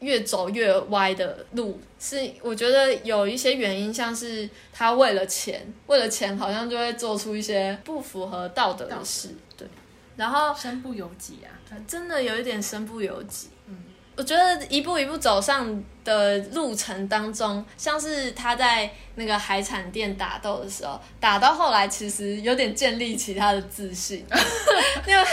[0.00, 1.80] 越走越歪的路。
[2.00, 9.66] 是我觉得有一些原因，像是他为了钱，为了钱好像就会做出一些不符合道德的事，对。
[10.14, 11.50] 然后身不由己啊。
[11.88, 13.48] 真的有一点身不由己。
[13.66, 13.76] 嗯，
[14.14, 24.24] 我觉得一步一步走上的路程当中，像是他在那个海产店打斗的时候，打到后来其实有点建立起他的自信。
[25.04, 25.24] 因为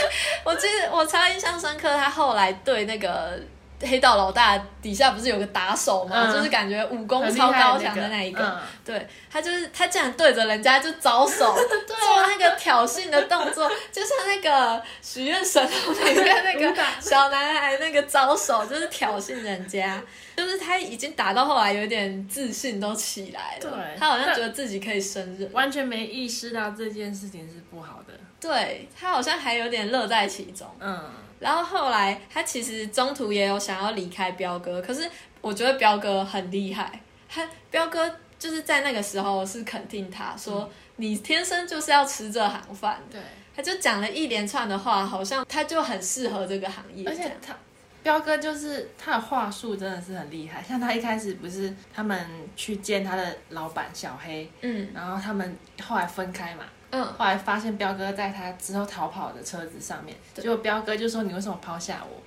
[0.44, 3.40] 我记得我超印象深刻，他后来对那个。
[3.80, 6.26] 黑道老大底下不是有个打手吗？
[6.28, 6.32] 嗯。
[6.34, 8.60] 就是感觉武功超高强的那一个，嗯。
[8.84, 11.54] 对他就是他竟然对着人家就招手，
[11.86, 20.02] 做那个挑衅的动作，就像那个许愿神龙里面那个 小男孩那个招手，就是挑衅人家。
[20.36, 28.05] 就是他已经打到后来有点自信都起来了，对他好像觉得自己可以胜任，完全没意识到这件事情是不好的。
[28.46, 30.66] 对他好像还有点乐在其中。
[30.78, 43.20] 嗯，然后后来他其实中途也有想要离开彪哥，可是我觉得彪哥很厉害，他彪哥就是在那个时候是肯定他说、你天生就是要吃这行饭的，对，
[43.54, 47.56] 他就讲了一连串的话，好像他就很适合这个行业，而且他
[48.02, 52.24] 彪哥就是他的话术真的是很厉害，像他一开始不是他们
[52.54, 54.88] 去见他的老板小黑，嗯。
[54.94, 62.22] 然后他们后来分开嘛，嗯，后来发现彪哥在他之后逃跑的车子上面，结果彪哥就说你为什么抛下我？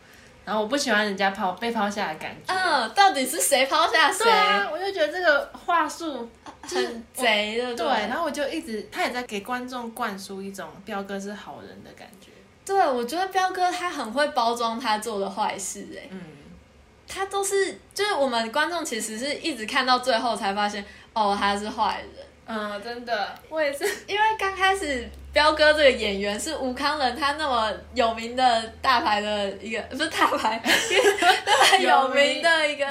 [0.46, 2.52] 然后我不喜欢人家抛被抛下的感觉。
[2.52, 4.24] 嗯，到底是谁抛下谁？
[4.24, 6.28] 对啊，我就觉得这个话术
[6.64, 12.32] 就是很贼的，对，然后我就一直他也在给观众灌输一种彪哥是好人的感觉。
[12.66, 16.20] 对，我觉得彪哥他很会包装他做的坏事、哎，嗯，
[17.08, 20.84] 他都是就是我们观众其实是一直看到最后才发现，
[21.14, 22.26] 哦，他是坏人。
[22.52, 23.86] 嗯，真的，我也是。
[24.08, 30.60] 因为刚开始彪哥这个演员是吴康仁，他那么有名的大牌的一个，不是大牌，
[31.46, 32.88] 那么有名的一个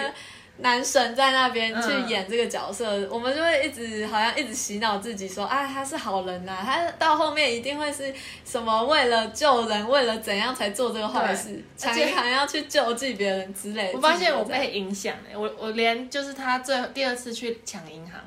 [0.58, 13.92] 男神在那边去嗯演这个角色，我们就会一直好像一直洗脑自己说啊他是好人呐、他到后面一定会是什么为了救人，为了怎样才做这个坏事，对而且抢银行要去救济别人之类的。
[13.94, 18.20] 我发现我被影响哎，我我连就是他最后第二次去抢银行，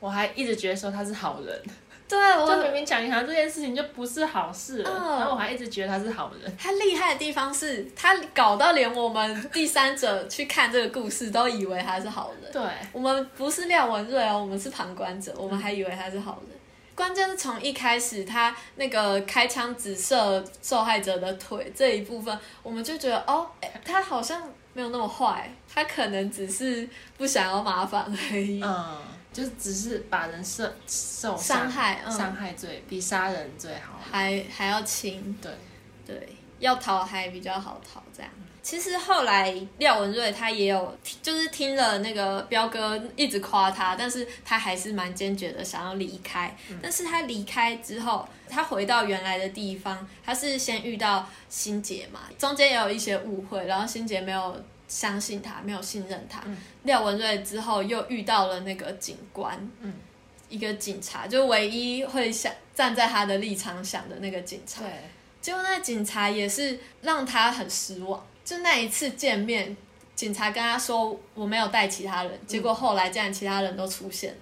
[0.00, 1.62] 我还一直觉得说他是好人，
[2.08, 6.56] 对就明明抢银行这件事情就不是好事了，嗯然后我还一直觉得他是好人。
[6.56, 12.52] 他厉害的地方是他搞到连我们第三者去看这个故事都以为他是好人。
[12.52, 16.58] 对，我们不是廖文瑞哦，我们是旁观者，我们还以为他是好人。
[16.94, 24.42] 关键是从一开始他那个开枪指射受害者的腿这一部分，我们就觉得哦，诶他好像
[24.72, 28.60] 没有那么坏，他可能只是不想要麻烦而已。
[28.60, 28.98] 嗯，
[29.32, 34.00] 就是只是把人受受伤害嗯伤害罪比杀人罪好。
[34.10, 35.52] 还还要轻，对，
[36.06, 38.30] 对，要逃还比较好逃这样。
[38.60, 46.54] 其实后来廖文瑞他也有，就是听了那个彪哥一直夸他，但是他还是蛮坚决的想要离开。
[46.82, 56.42] 但是他离开之后，他回到原来的地方，他是先遇到心杰嘛，中间也有一些误会，然后心杰没有相信他，没有信任他。
[56.82, 59.94] 廖文瑞之后又遇到了那个警官，嗯
[60.48, 64.80] 一个警察，就唯一会想站在他的立场想的那个警察。
[64.80, 64.90] 对，
[65.42, 68.26] 结果那警察也是让他很失望。
[68.42, 69.76] 就那一次见面，
[70.14, 74.38] 警察跟他说我没有带其他人，结果后来竟然其他人都出现了。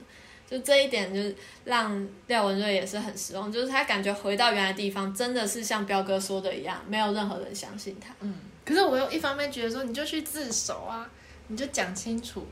[0.49, 1.35] 就这一点，就是
[1.65, 8.15] 让廖文瑞也是很失望，就是他感觉回到原来地方，真的是像彪哥说的一样，没有任何人相信他。
[8.21, 8.33] 嗯。
[8.67, 11.09] 可是我又一方面觉得说，你就去自首啊，
[11.47, 12.45] 你就讲清楚，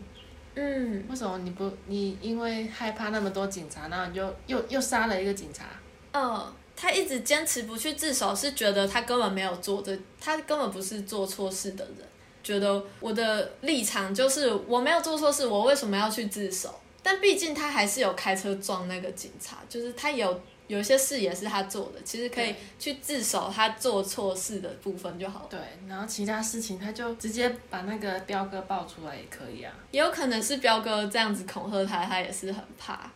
[0.55, 5.65] 嗯，为什么你不你因为害怕那么多警察，然后你就又又杀了一个警察？
[6.12, 11.97] 嗯，他一直坚持不去自首，是觉得他根本没有做这，他根本不是做错事的人。
[12.45, 16.79] 觉得我的立场就是我没有做错事，我为什么要去自首？
[17.03, 25.47] 但毕竟他还是有开车撞那个警察，就是他有有一些事也是他做的，其实可以去自首他做错事的部分就好了。
[25.51, 29.73] 对，然后其他事情他就直接把那个彪哥爆出来也可以啊。
[29.91, 33.11] 也有可能是彪哥这样子恐吓他，他也是很怕。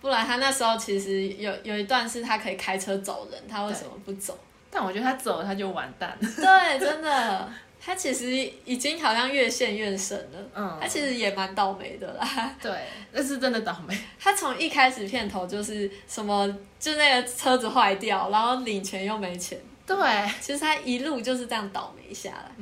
[0.00, 4.38] 不然他那时候其实有有一段是他可以开车走人，他为什么不走？
[4.70, 6.28] 但我觉得他走了他就完蛋了。
[6.36, 8.30] 对，真的，他其实
[8.64, 10.38] 已经好像越陷越深了。
[10.54, 12.54] 嗯他其实也蛮倒霉的啦。
[12.60, 12.70] 对，
[13.12, 13.96] 那是真的倒霉。
[14.20, 16.46] 他从一开始片头就是什么，
[16.78, 19.58] 就那个车子坏掉，然后领钱又没钱。
[19.86, 19.96] 对，
[20.40, 22.52] 其实他一路就是这样倒霉下来。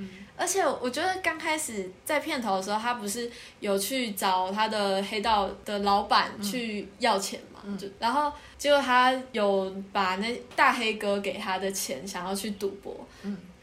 [0.41, 7.61] 而且我觉得刚开始在片头的时候，他不是有去找他的黑道的老板去要钱嘛？
[7.77, 12.97] 就然后结果他有把那大黑哥给他的钱想要去赌博。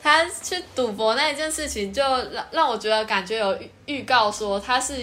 [0.05, 4.93] 他去赌博那一件事情，就让让我觉得感觉有预预告说他是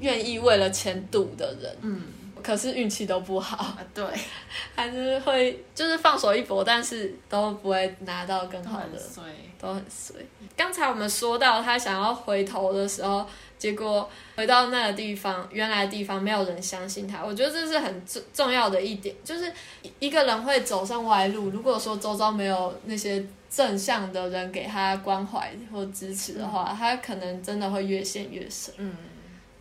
[0.00, 1.76] 愿意为了钱赌的人。
[1.82, 2.02] 嗯
[2.42, 4.04] 可是运气都不好，啊对，
[4.76, 8.98] 还是会就是放手一搏，但是都不会拿到更好的。
[9.58, 10.14] 都很衰。
[10.56, 13.26] 刚才我们说到他想要回头的时候，
[13.58, 17.24] 结果回到那个地方，原来的地方没有人相信他。
[17.24, 19.52] 我觉得这是很重重要的一点，就是
[19.98, 21.50] 一个人会走上歪路。
[21.50, 23.26] 如果说周遭没有那些
[23.56, 28.74] 正向的人给他关怀或支持的话，他可能真的会越陷越深。
[28.76, 28.94] 嗯，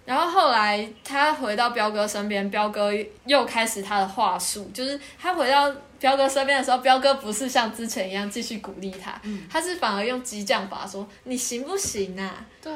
[0.04, 2.92] 然后后来他回到彪哥身边，彪哥
[3.26, 5.74] 又开始他的话术，就是他回到
[6.06, 12.46] 彪哥身边的时候，彪哥不是像之前一样继续鼓励他，他是反而用激将法说你行不行啊？
[12.62, 12.72] 对，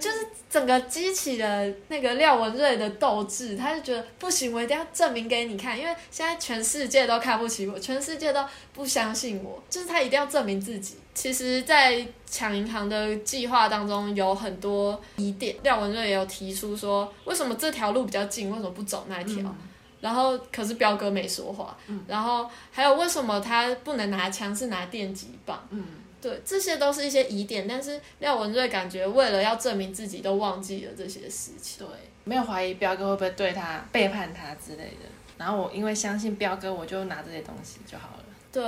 [0.00, 8.42] 就是整个激起了那个廖文瑞的斗志，他就觉得不行，我一定要证明给你看，因为现在全世界都看不起我，全世界都
[8.72, 10.96] 不相信我，就是他一定要证明自己。
[11.12, 19.54] 其实，在抢银行的计划当中有很多疑点，廖文瑞也有提出说，为什么这条路比较近，为什么不走那一条？
[20.02, 25.66] 然后可是彪哥没说话，嗯然后还有为什么他不能拿枪，是拿电击棒？
[25.70, 25.82] 嗯，
[26.20, 31.86] 对，这些都是一些疑点，但是廖文瑞感觉为了要证明自己，都忘记了这些事情。
[31.86, 31.88] 对，
[32.24, 35.08] 没有怀疑彪哥会不会对他背叛他之类的。
[35.38, 38.24] 然后我因为相信彪哥，我就拿这些东西就好了。
[38.52, 38.62] 对，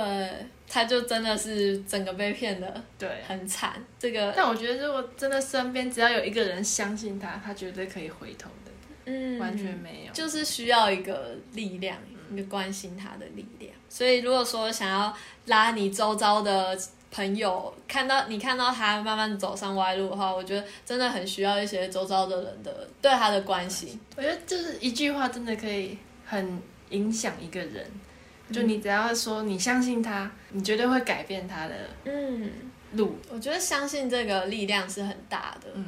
[0.67, 3.73] 他就真的是整个被骗的对，很惨。
[3.99, 8.64] 这个，但我觉得如果真的身边只要有一个人相信他，他绝对可以回头的，
[9.05, 10.13] 嗯，完全没有。
[10.13, 11.97] 就是需要一个力量，
[12.31, 13.71] 一个关心他的力量。
[13.89, 16.77] 所以如果说想要拉你周遭的
[17.11, 23.99] 朋友，看到你看到他慢慢走上歪路的话，我觉得真的很需要一些周遭的人的对他的关心。
[24.17, 27.85] 我觉得就是一句话，真的可以很影响一个人。
[28.51, 32.51] 就你只要说你相信他，你绝对会改变他的嗯，
[32.91, 33.17] 路。
[33.31, 35.69] 我觉得相信这个力量是很大的。
[35.73, 35.85] 嗯，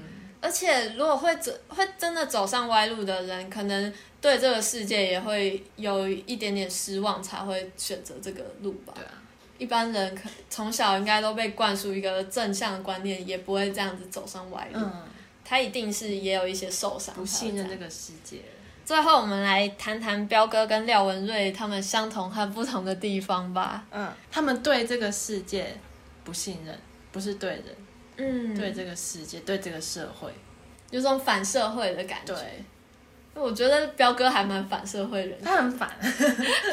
[0.47, 8.93] 而而且如果会走会真的走上歪路的人，可能对这个世界也会有一点点失望，才会选择这个路吧。
[8.95, 9.11] 对啊，
[9.57, 14.79] 一般人可从小应该都被灌输一个正向的观念，也不会这样子走上歪路。
[14.79, 15.03] 嗯，
[15.43, 17.83] 他一定是也有一些受伤，不信任这个。
[17.83, 18.37] 个世界。
[18.85, 23.85] 最后，我们来谈谈彪哥跟廖文瑞他们相同和不同的地方吧。
[23.91, 25.77] 嗯，他们对这个世界
[26.23, 26.73] 不信任，
[27.11, 27.65] 不是对人，
[28.17, 30.31] 嗯，对这个世界，对这个社会。
[30.89, 32.33] 有种反社会的感觉。
[32.33, 32.63] 对，
[33.33, 35.89] 我觉得彪哥还蛮反社会人，他很反，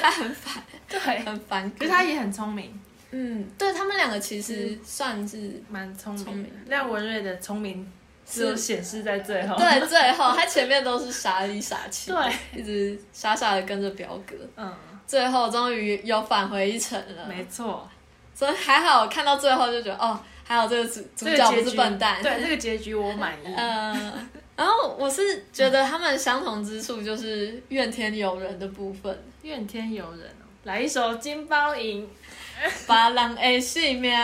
[0.00, 1.76] 他很反，对，很反骨。
[1.80, 2.80] 可是他也很聪明，
[3.10, 6.52] 嗯，对他们两个其实算是蛮聪聪明明。
[6.66, 7.90] 廖文瑞的聪明
[8.24, 9.56] 只是有显示在最后。
[9.56, 14.72] 对，最后他前面都是傻里傻气，对，一直傻傻的跟着彪哥，嗯，
[15.06, 17.26] 最后终于有返回一程了。
[17.28, 17.86] 没错，
[18.32, 22.22] 所以还好看到最后就觉得哦，还有这个主主角不是笨蛋。
[22.22, 23.46] 对这个结局我满意。
[23.56, 32.02] 嗯，然后我是觉得他们相同之处就是怨天尤人的部分，怨天尤人哦，来一首《金包银》。
[32.86, 34.16] 别人的性命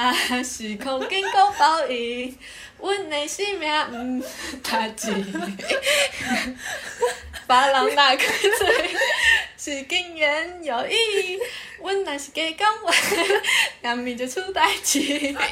[0.44, 2.32] 是靠经过报应，
[2.80, 4.26] 阮的性命唔值
[4.96, 5.24] 钱。
[7.50, 8.90] 别人打开嘴
[9.56, 11.36] 是经言有意，
[11.82, 12.94] 阮若是假讲话，
[13.82, 15.00] 难免就出代志。
[15.00, 15.42] 唱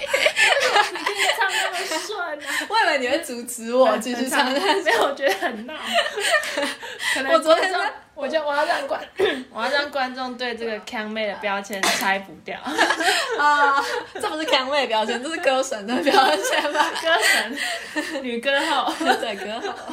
[1.51, 1.77] 那么
[2.07, 2.67] 顺啊！
[2.69, 4.47] 我以为你会阻止我继续唱。
[4.49, 4.61] 没
[4.93, 5.75] 有，我觉得很闹。
[7.15, 9.01] 可能我昨天观众在我就我要让观，
[9.53, 12.57] 我要让观众对这个康妹的标签拆不掉。
[13.39, 13.85] 啊，
[14.15, 16.91] 这不是康妹的标签，这是歌神的标签吧？
[17.03, 17.59] 歌神，
[18.23, 19.93] 女歌后，对，歌好。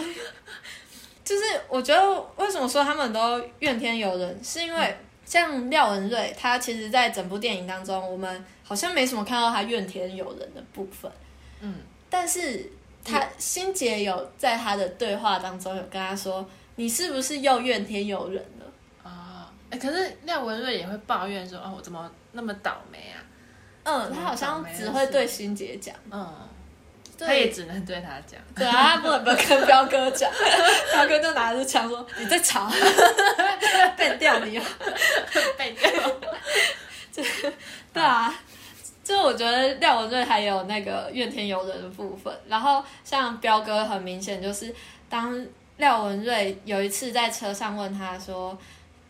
[1.26, 4.96] 就是我觉得为什么说他们都怨天尤人，是因为
[5.26, 11.12] 像廖文瑞，他其实，在整部电影当中，我们好像没什么看到他怨天尤人的部分，
[11.62, 11.78] 嗯，
[12.10, 12.72] 但是
[13.04, 16.48] 他心杰有在他的对话当中有跟他说
[16.78, 19.10] ：“你是不是又怨天尤人了？
[19.10, 23.18] 啊，哎，可是廖文瑞也会抱怨说，哦，我怎么那么倒霉啊？？”
[23.82, 26.55] 嗯，他好像只会对心杰讲，嗯，对
[27.18, 28.40] 他也只能对他讲。
[28.56, 30.30] 对啊，他不能不能跟彪哥讲，
[30.94, 32.70] 彪哥就拿着枪说：“你在吵，
[33.96, 34.66] 变掉你 了。”
[35.58, 35.92] 被掉。
[37.94, 38.34] 对啊，
[39.04, 44.74] 就我觉得廖文瑞还有那个怨天尤人的部分，然后像彪哥很明显就是
[45.10, 45.46] 当
[45.78, 48.58] 廖文瑞有一次在车上问他说：“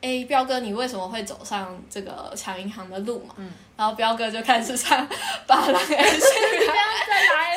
[0.02, 5.06] 哎，彪哥，你为什么会走上这个抢银行的路嘛？”嗯然后彪哥就开始唱
[5.46, 6.74] 《巴郎 A 不要
[7.06, 7.55] 再来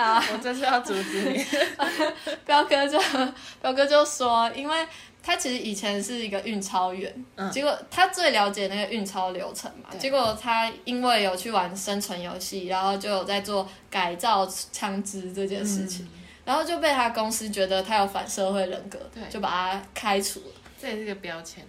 [0.00, 0.10] 止！
[0.10, 1.44] 啊，我这是要阻止你。
[2.46, 2.98] 彪哥就
[3.60, 4.86] 彪哥就说，因为
[5.22, 16.08] 他其实以前是一个运钞员，嗯结果他最了解那个运钞流程嘛，结果他因为有去玩生存游戏，然后就有在做改造枪支这件事情，
[16.44, 20.46] 然后就被他公司觉得他有反社会人格，对就把他开除了。
[20.80, 21.62] 这也是个标签，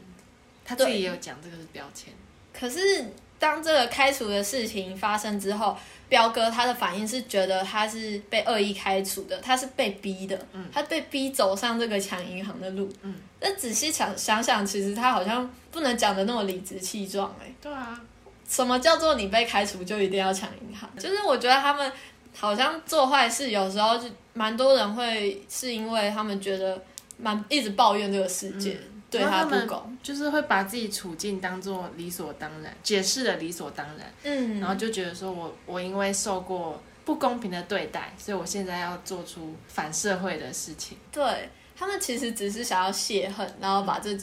[0.64, 2.14] 他自己也有讲这个是标签。
[2.58, 5.76] 可是当这个开除的事情发生之后，
[6.12, 10.66] 彪哥他的反应是觉得他是被恶意开除的，他是被逼的，嗯。
[10.70, 12.92] 他被逼走上这个抢银行的路。
[13.02, 17.98] 嗯，那仔细想想想，其实他好像不能讲的那么理直气壮哎、对啊，
[18.46, 20.90] 什么叫做你被开除就一定要抢银行？
[21.00, 21.90] 就是我觉得他们
[22.36, 26.78] 好像做坏事，有时候就蛮多人会是因为他们觉得
[27.18, 28.78] 蛮一直抱怨这个世界、
[29.12, 40.98] 对他不公，就是会把自己处境当做理所当然，解释的理所当然，嗯，然后就觉得说我我因为受过不公平的对待，所以我现在要做出反社会的事情。
[41.12, 44.18] 对他们其实只是想要泄恨，然后把这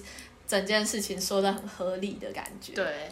[0.47, 2.73] 整件事情说的很合理的感觉。
[2.73, 3.11] 对，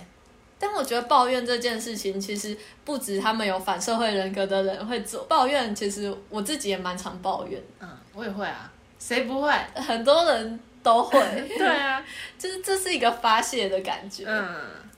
[0.58, 9.52] 但我觉得抱怨这件事情，其实不止他们有反社会人格的人会做抱怨，其实我自己也蛮常抱怨，嗯，我也会啊，谁不会？
[9.74, 11.20] 很多人都会，
[11.58, 12.00] 对啊，
[12.38, 14.22] 就是这是一个发泄的感觉。
[14.24, 14.46] 嗯，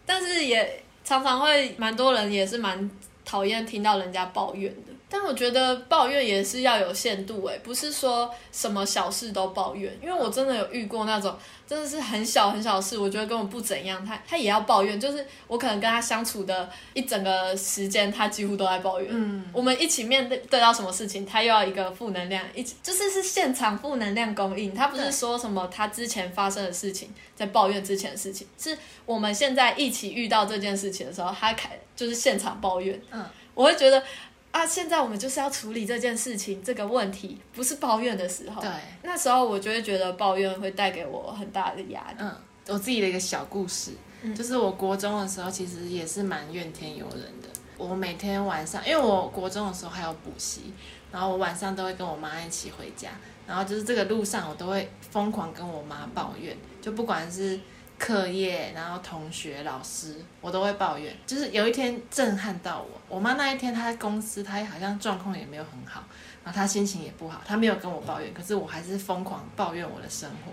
[0.05, 2.91] 但是也常常会蛮多人也是蛮
[3.24, 4.88] 讨厌听到人家抱怨的。
[5.11, 9.97] 但我觉得抱怨也是要有限度诶，不是说什么小事都抱怨。
[10.03, 11.35] 因为我真的有遇过那种
[11.67, 15.01] 真的是很小很小的事，我觉得根本不怎样，他他也要抱怨。
[15.01, 19.09] 就是我可能跟他相处的一整个时间，他几乎都在抱怨。
[19.11, 24.75] 嗯，我们一起面对对到什么事情，他又要一个负能量，一起就是是现场负能量供应。
[24.75, 33.01] 他不是说什么他之前发生的事情在抱怨之前的事情，是我们现在一起遇到这件事情的时候，他开就是现场抱怨。
[33.11, 34.03] 嗯，我会觉得
[34.51, 38.61] 啊，现在我们就是要处理这件事情这个问题，不是抱怨的时候。
[38.61, 38.70] 对，
[39.03, 42.16] 那时候我就会觉得抱怨会带给我很大的压力。
[42.18, 42.34] 嗯，
[42.68, 43.92] 我自己的一个小故事，
[44.22, 47.49] 嗯就是我国中的时候，其实也是蛮怨天尤人的。
[47.76, 50.72] 我每天晚上，因为我国中的时候还有补习，
[51.12, 53.11] 然后我晚上都会跟我妈一起回家，
[53.46, 57.61] 然后就是这个路上我都会疯狂跟我妈抱怨，就不管是
[57.99, 61.14] 课业，然后同学、老师，我都会抱怨。
[61.26, 66.05] 就是有一天震撼到我，我妈那一天她在公司，她好像状况也没有很好，
[66.44, 70.53] 然后她心情也不好，她没有跟我抱怨，可是我还是疯狂抱怨我的生活。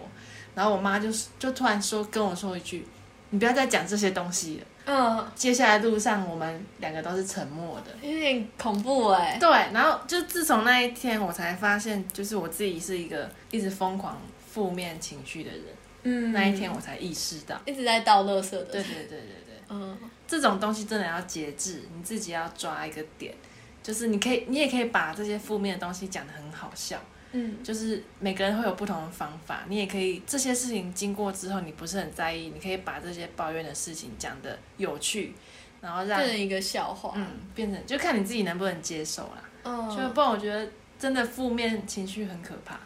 [0.55, 2.87] 然后我妈就是就突然说跟我说一句
[3.29, 8.07] ：“你不要再讲这些东西了。”嗯，接下来路上我们两个都是沉默的。
[8.07, 15.61] 有点恐怖哎、对，然后就自从那一天，我才发现，就是我自己是一个一直疯狂负面情绪的人。
[16.08, 19.97] 嗯，那一天我才意识到，一直在倒垃圾的，对对对对对，嗯，
[20.28, 23.34] 这种东西真的要节制，你自己要抓一个点，
[23.82, 27.01] 就是你可以，你也可以把这些负面的东西讲得很好笑，
[27.32, 35.34] 嗯，就是每个人会有不同的方法，你也可以这些事情经过之后，你不是很在意，你可以把这些抱怨的事情讲的有趣，
[35.82, 39.43] 然后让变成一个笑话，嗯变成就看你自己能不能接受啦。
[39.64, 42.80] 嗯，就不然我觉得真的负面情绪很可怕，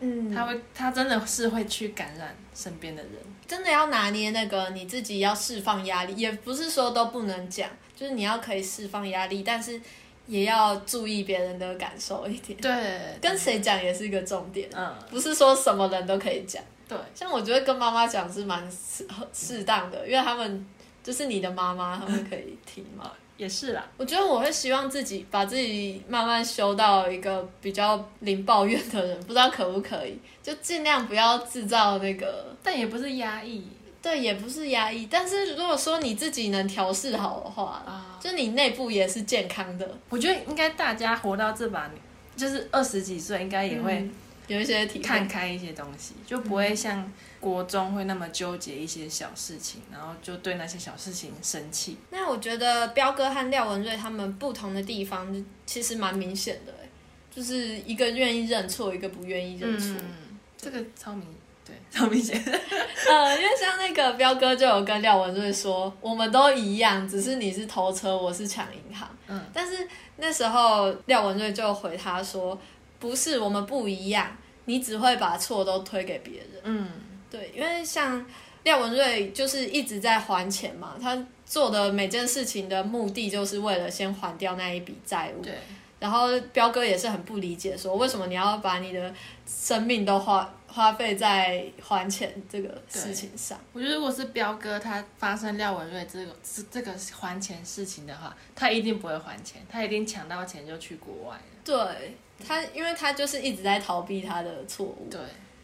[0.00, 3.12] 嗯，他会他真的是会去感染身边的人。
[3.46, 9.80] 真的要拿捏那个你自己要释放压力，也不是说都不能讲，就是你要可以释放压力，但是
[10.26, 12.58] 也要注意别人的感受一点。
[12.60, 16.62] 对，跟谁讲也是一个重点，嗯不是说什么人都可以讲。
[16.88, 20.66] 对，像我觉得跟妈妈讲是蛮适适当的，因为他们
[21.02, 23.10] 就是你的妈妈，他们可以听嘛。
[23.36, 23.86] 也是啦。
[23.96, 33.64] 我觉得我会希望自己把自己慢慢修到一个比较零抱怨的人，不知道可不可以， 就尽量不要制造那个但也不是压抑
[34.02, 38.18] 对，也不是压抑，但是如果说你自己能调试好的话，啊。
[38.20, 41.94] 就你内部也是健康的，我觉得应该大家活到这把年，
[42.36, 44.12] 就是二十几岁，应该也会嗯
[44.48, 47.12] 有一些体看开一些东西，就不会像
[47.46, 51.96] 国中会那么纠结一些小事情，然后就对那些小事情生气。
[52.10, 56.88] 那我觉得彪哥和廖文瑞他们不同的地方，其实蛮明显的欸，
[57.30, 59.94] 就是一个愿意认错，一个不愿意认错。
[60.00, 61.24] 嗯，这个超明，
[61.64, 62.36] 对， 超明显。
[62.42, 69.08] 呃，因为像那个彪哥就有跟廖文瑞说，我们都一样，只是你是偷车，我是抢银行。
[69.28, 69.86] 嗯，但是
[70.16, 72.58] 那时候廖文瑞就回他说，
[72.98, 76.48] 不是，我们不一样，你只会把错都推给别人。
[76.64, 76.88] 嗯，
[77.30, 78.24] 对，因为像
[78.64, 85.42] 廖文瑞就是一直在还钱嘛，他做的每件事情的目的就是为了先还掉那一笔债务。
[85.42, 85.54] 对，
[85.98, 89.14] 然后彪哥也是很不理解，说为什么你要把你的
[89.46, 93.58] 生命都花花费在还钱这个事情上？
[93.72, 101.42] 我觉得如果是彪哥他发生廖文瑞这个这这个还钱事情的话，他一定不会还钱，他一定抢到钱就去国外了。
[101.64, 102.16] 对
[102.46, 105.08] 他，因为他就是一直在逃避他的错误。
[105.10, 105.20] 对，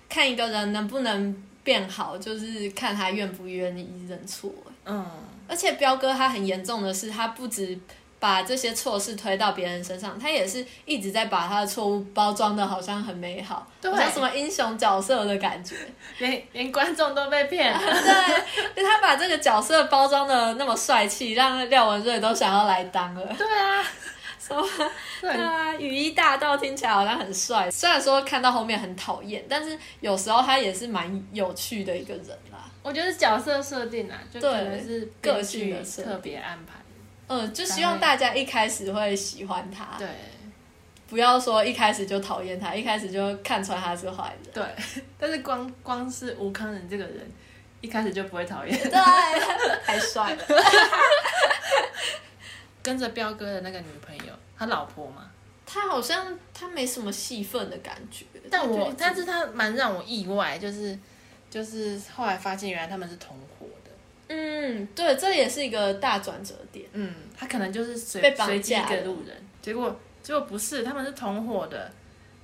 [0.08, 4.50] 看一个人能不能变好，就是看他愿不愿意认错。
[4.84, 5.06] 嗯，
[5.48, 7.78] 而且彪哥他很严重的是，他不止
[8.18, 15.74] 把这些错事推到别人身上，他也是一直在把他的错误包装的好像很美好，好像什么英雄角色的感觉。
[16.18, 17.78] 连连观众都被骗了。
[18.74, 23.34] 对，他把这个角色包装的那么帅气，让廖文瑞都想要来当了。
[23.36, 23.84] 对啊，
[24.44, 24.66] 什么？
[25.20, 32.68] 对对啊，雨衣大道听起来好像很帅，虽然说看到后面很讨厌，但是有时候他也是蛮有趣的一个人啦。
[32.82, 36.72] 我觉得角色设定啊，就可能是个性的特别安排。
[37.28, 40.08] 嗯，就希望大家一开始会喜欢他，对
[41.08, 44.52] 不要说一开始就讨厌他，一开始就看出来他是坏人。
[44.52, 44.64] 对，
[45.18, 47.30] 但是光光是吴康仁这个人，
[47.80, 48.76] 一开始就不会讨厌。
[48.76, 48.90] 对，
[49.86, 50.44] 太帅了。
[52.82, 55.30] 跟着彪哥的那个女朋友，他老婆嘛，
[55.64, 60.98] 他好像他没什么戏份的感觉，但我但是他蛮让我意外，就是
[61.48, 63.90] 就是后来发现原来他们是同伙的。
[64.28, 66.86] 嗯，对，这也是一个大转折点。
[66.92, 71.90] 嗯，他可能就是随随机一个路人，结果结果不是，他们是同伙的。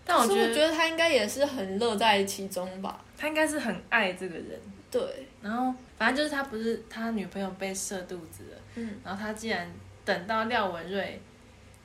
[0.04, 3.04] 但我觉得我觉得他应该也是很乐在其中吧。
[3.16, 4.58] 他应该是很爱这个人。
[4.90, 5.02] 对，
[5.42, 9.70] 然后反正就是他不是他女朋友被射肚子了，嗯，然后他竟然
[10.08, 11.20] 等到廖文瑞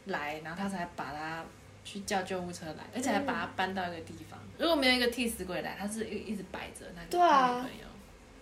[0.06, 1.44] 来，然后他才把他
[1.84, 4.40] 去叫救护车来，而且还把他搬到一个地方。
[4.58, 7.88] 如果没有一个替死鬼来，他是一一直摆着那个对啊他女朋友。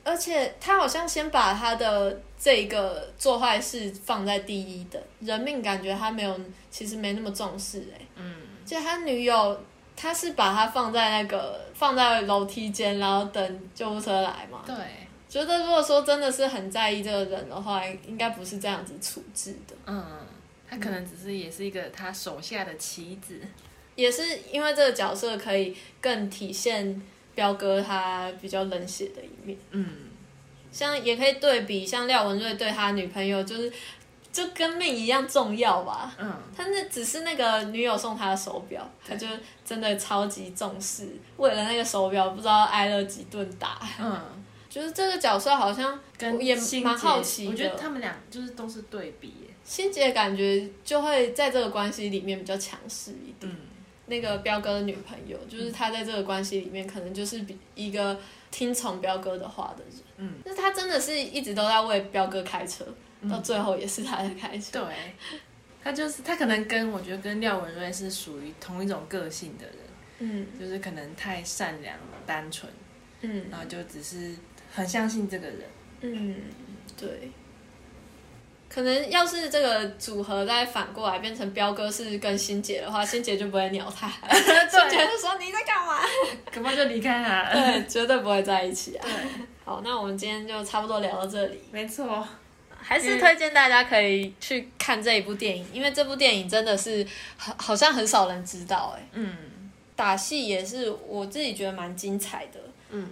[0.03, 9.63] 而且他好像先把他的这个做坏事放在第一的，人命感觉他没有，其实没那么重视哎、嗯，就他女友，
[9.95, 14.61] 他是把他放在那个放在楼梯间，然后等救护车来嘛。
[14.65, 14.75] 对，
[15.31, 19.73] 觉得如果说真的是很在意这个人的话，应该不是这样子处置的。
[19.85, 20.05] 嗯，
[20.69, 23.39] 他可能只是也是一个他手下的棋子。
[23.95, 24.21] 也是
[24.51, 27.01] 因为这个角色可以更体现
[27.33, 29.57] 彪哥他比较冷血的一面。
[29.69, 29.87] 嗯，
[30.69, 33.71] 像也可以对比，像廖文瑞对他女朋友就是
[34.33, 36.13] 就跟命一样重要吧。
[36.17, 39.27] 嗯，他那只是那个女友送他的手表，他就
[39.63, 41.07] 真的超级重视，
[41.37, 43.79] 为了那个手表不知道挨了几顿打。
[43.97, 44.19] 嗯，
[44.71, 49.47] 就是这个角色好像跟也蛮好奇的，我觉得他们俩就是都是对比耶。
[49.65, 53.51] 心姐感觉就会在这个关系里面比较强势一点。
[53.51, 53.57] 嗯，
[54.05, 58.17] 那个彪哥的女朋友，就是他在这个关系里面可能就是比一个
[58.49, 59.93] 听从彪哥的话的人。
[60.15, 62.85] 嗯，但是他真的是一直都在为彪哥开车，
[63.29, 64.79] 到最后也是他在开车。
[64.79, 64.95] 对，
[65.83, 69.75] 他就是他可能跟我觉得跟廖文瑞是属于同一种个性的人，
[70.19, 72.71] 嗯就是可能太善良单纯，
[73.21, 74.35] 嗯然后就只是
[74.71, 75.59] 很相信这个人。
[76.01, 76.35] 嗯，
[76.97, 77.31] 对。
[78.69, 85.99] 可能要是这个组合再反过来变成彪哥是跟欣姐的话，欣姐就不会鸟他， 欣姐就说你在干嘛？
[86.49, 87.51] 可能就离开他了。
[87.51, 89.05] 对，绝对不会在一起啊。
[89.65, 91.59] 好，那我们今天就差不多聊到这里。
[91.69, 92.25] 没错，
[92.79, 97.05] 还是推荐大家可以去看这一部电影，因为这部电影真的是
[97.35, 99.35] 好好像很少人知道哎、嗯
[99.93, 102.59] 打戏也是我自己觉得蛮精彩的，
[102.89, 103.07] 嗯，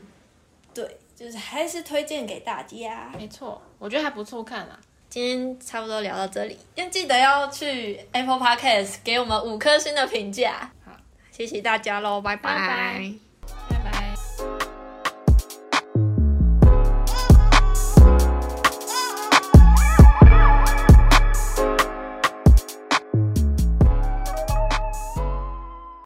[0.73, 3.11] 对，就是还是推荐给大家。
[3.17, 4.79] 没错，我觉得还不错看啊。
[5.09, 10.71] 今天差不多聊到这里，要记得要去 Apple Podcast 给我们五颗星的评价。
[10.85, 10.93] 好，
[11.29, 13.28] 谢谢大家喽，拜拜拜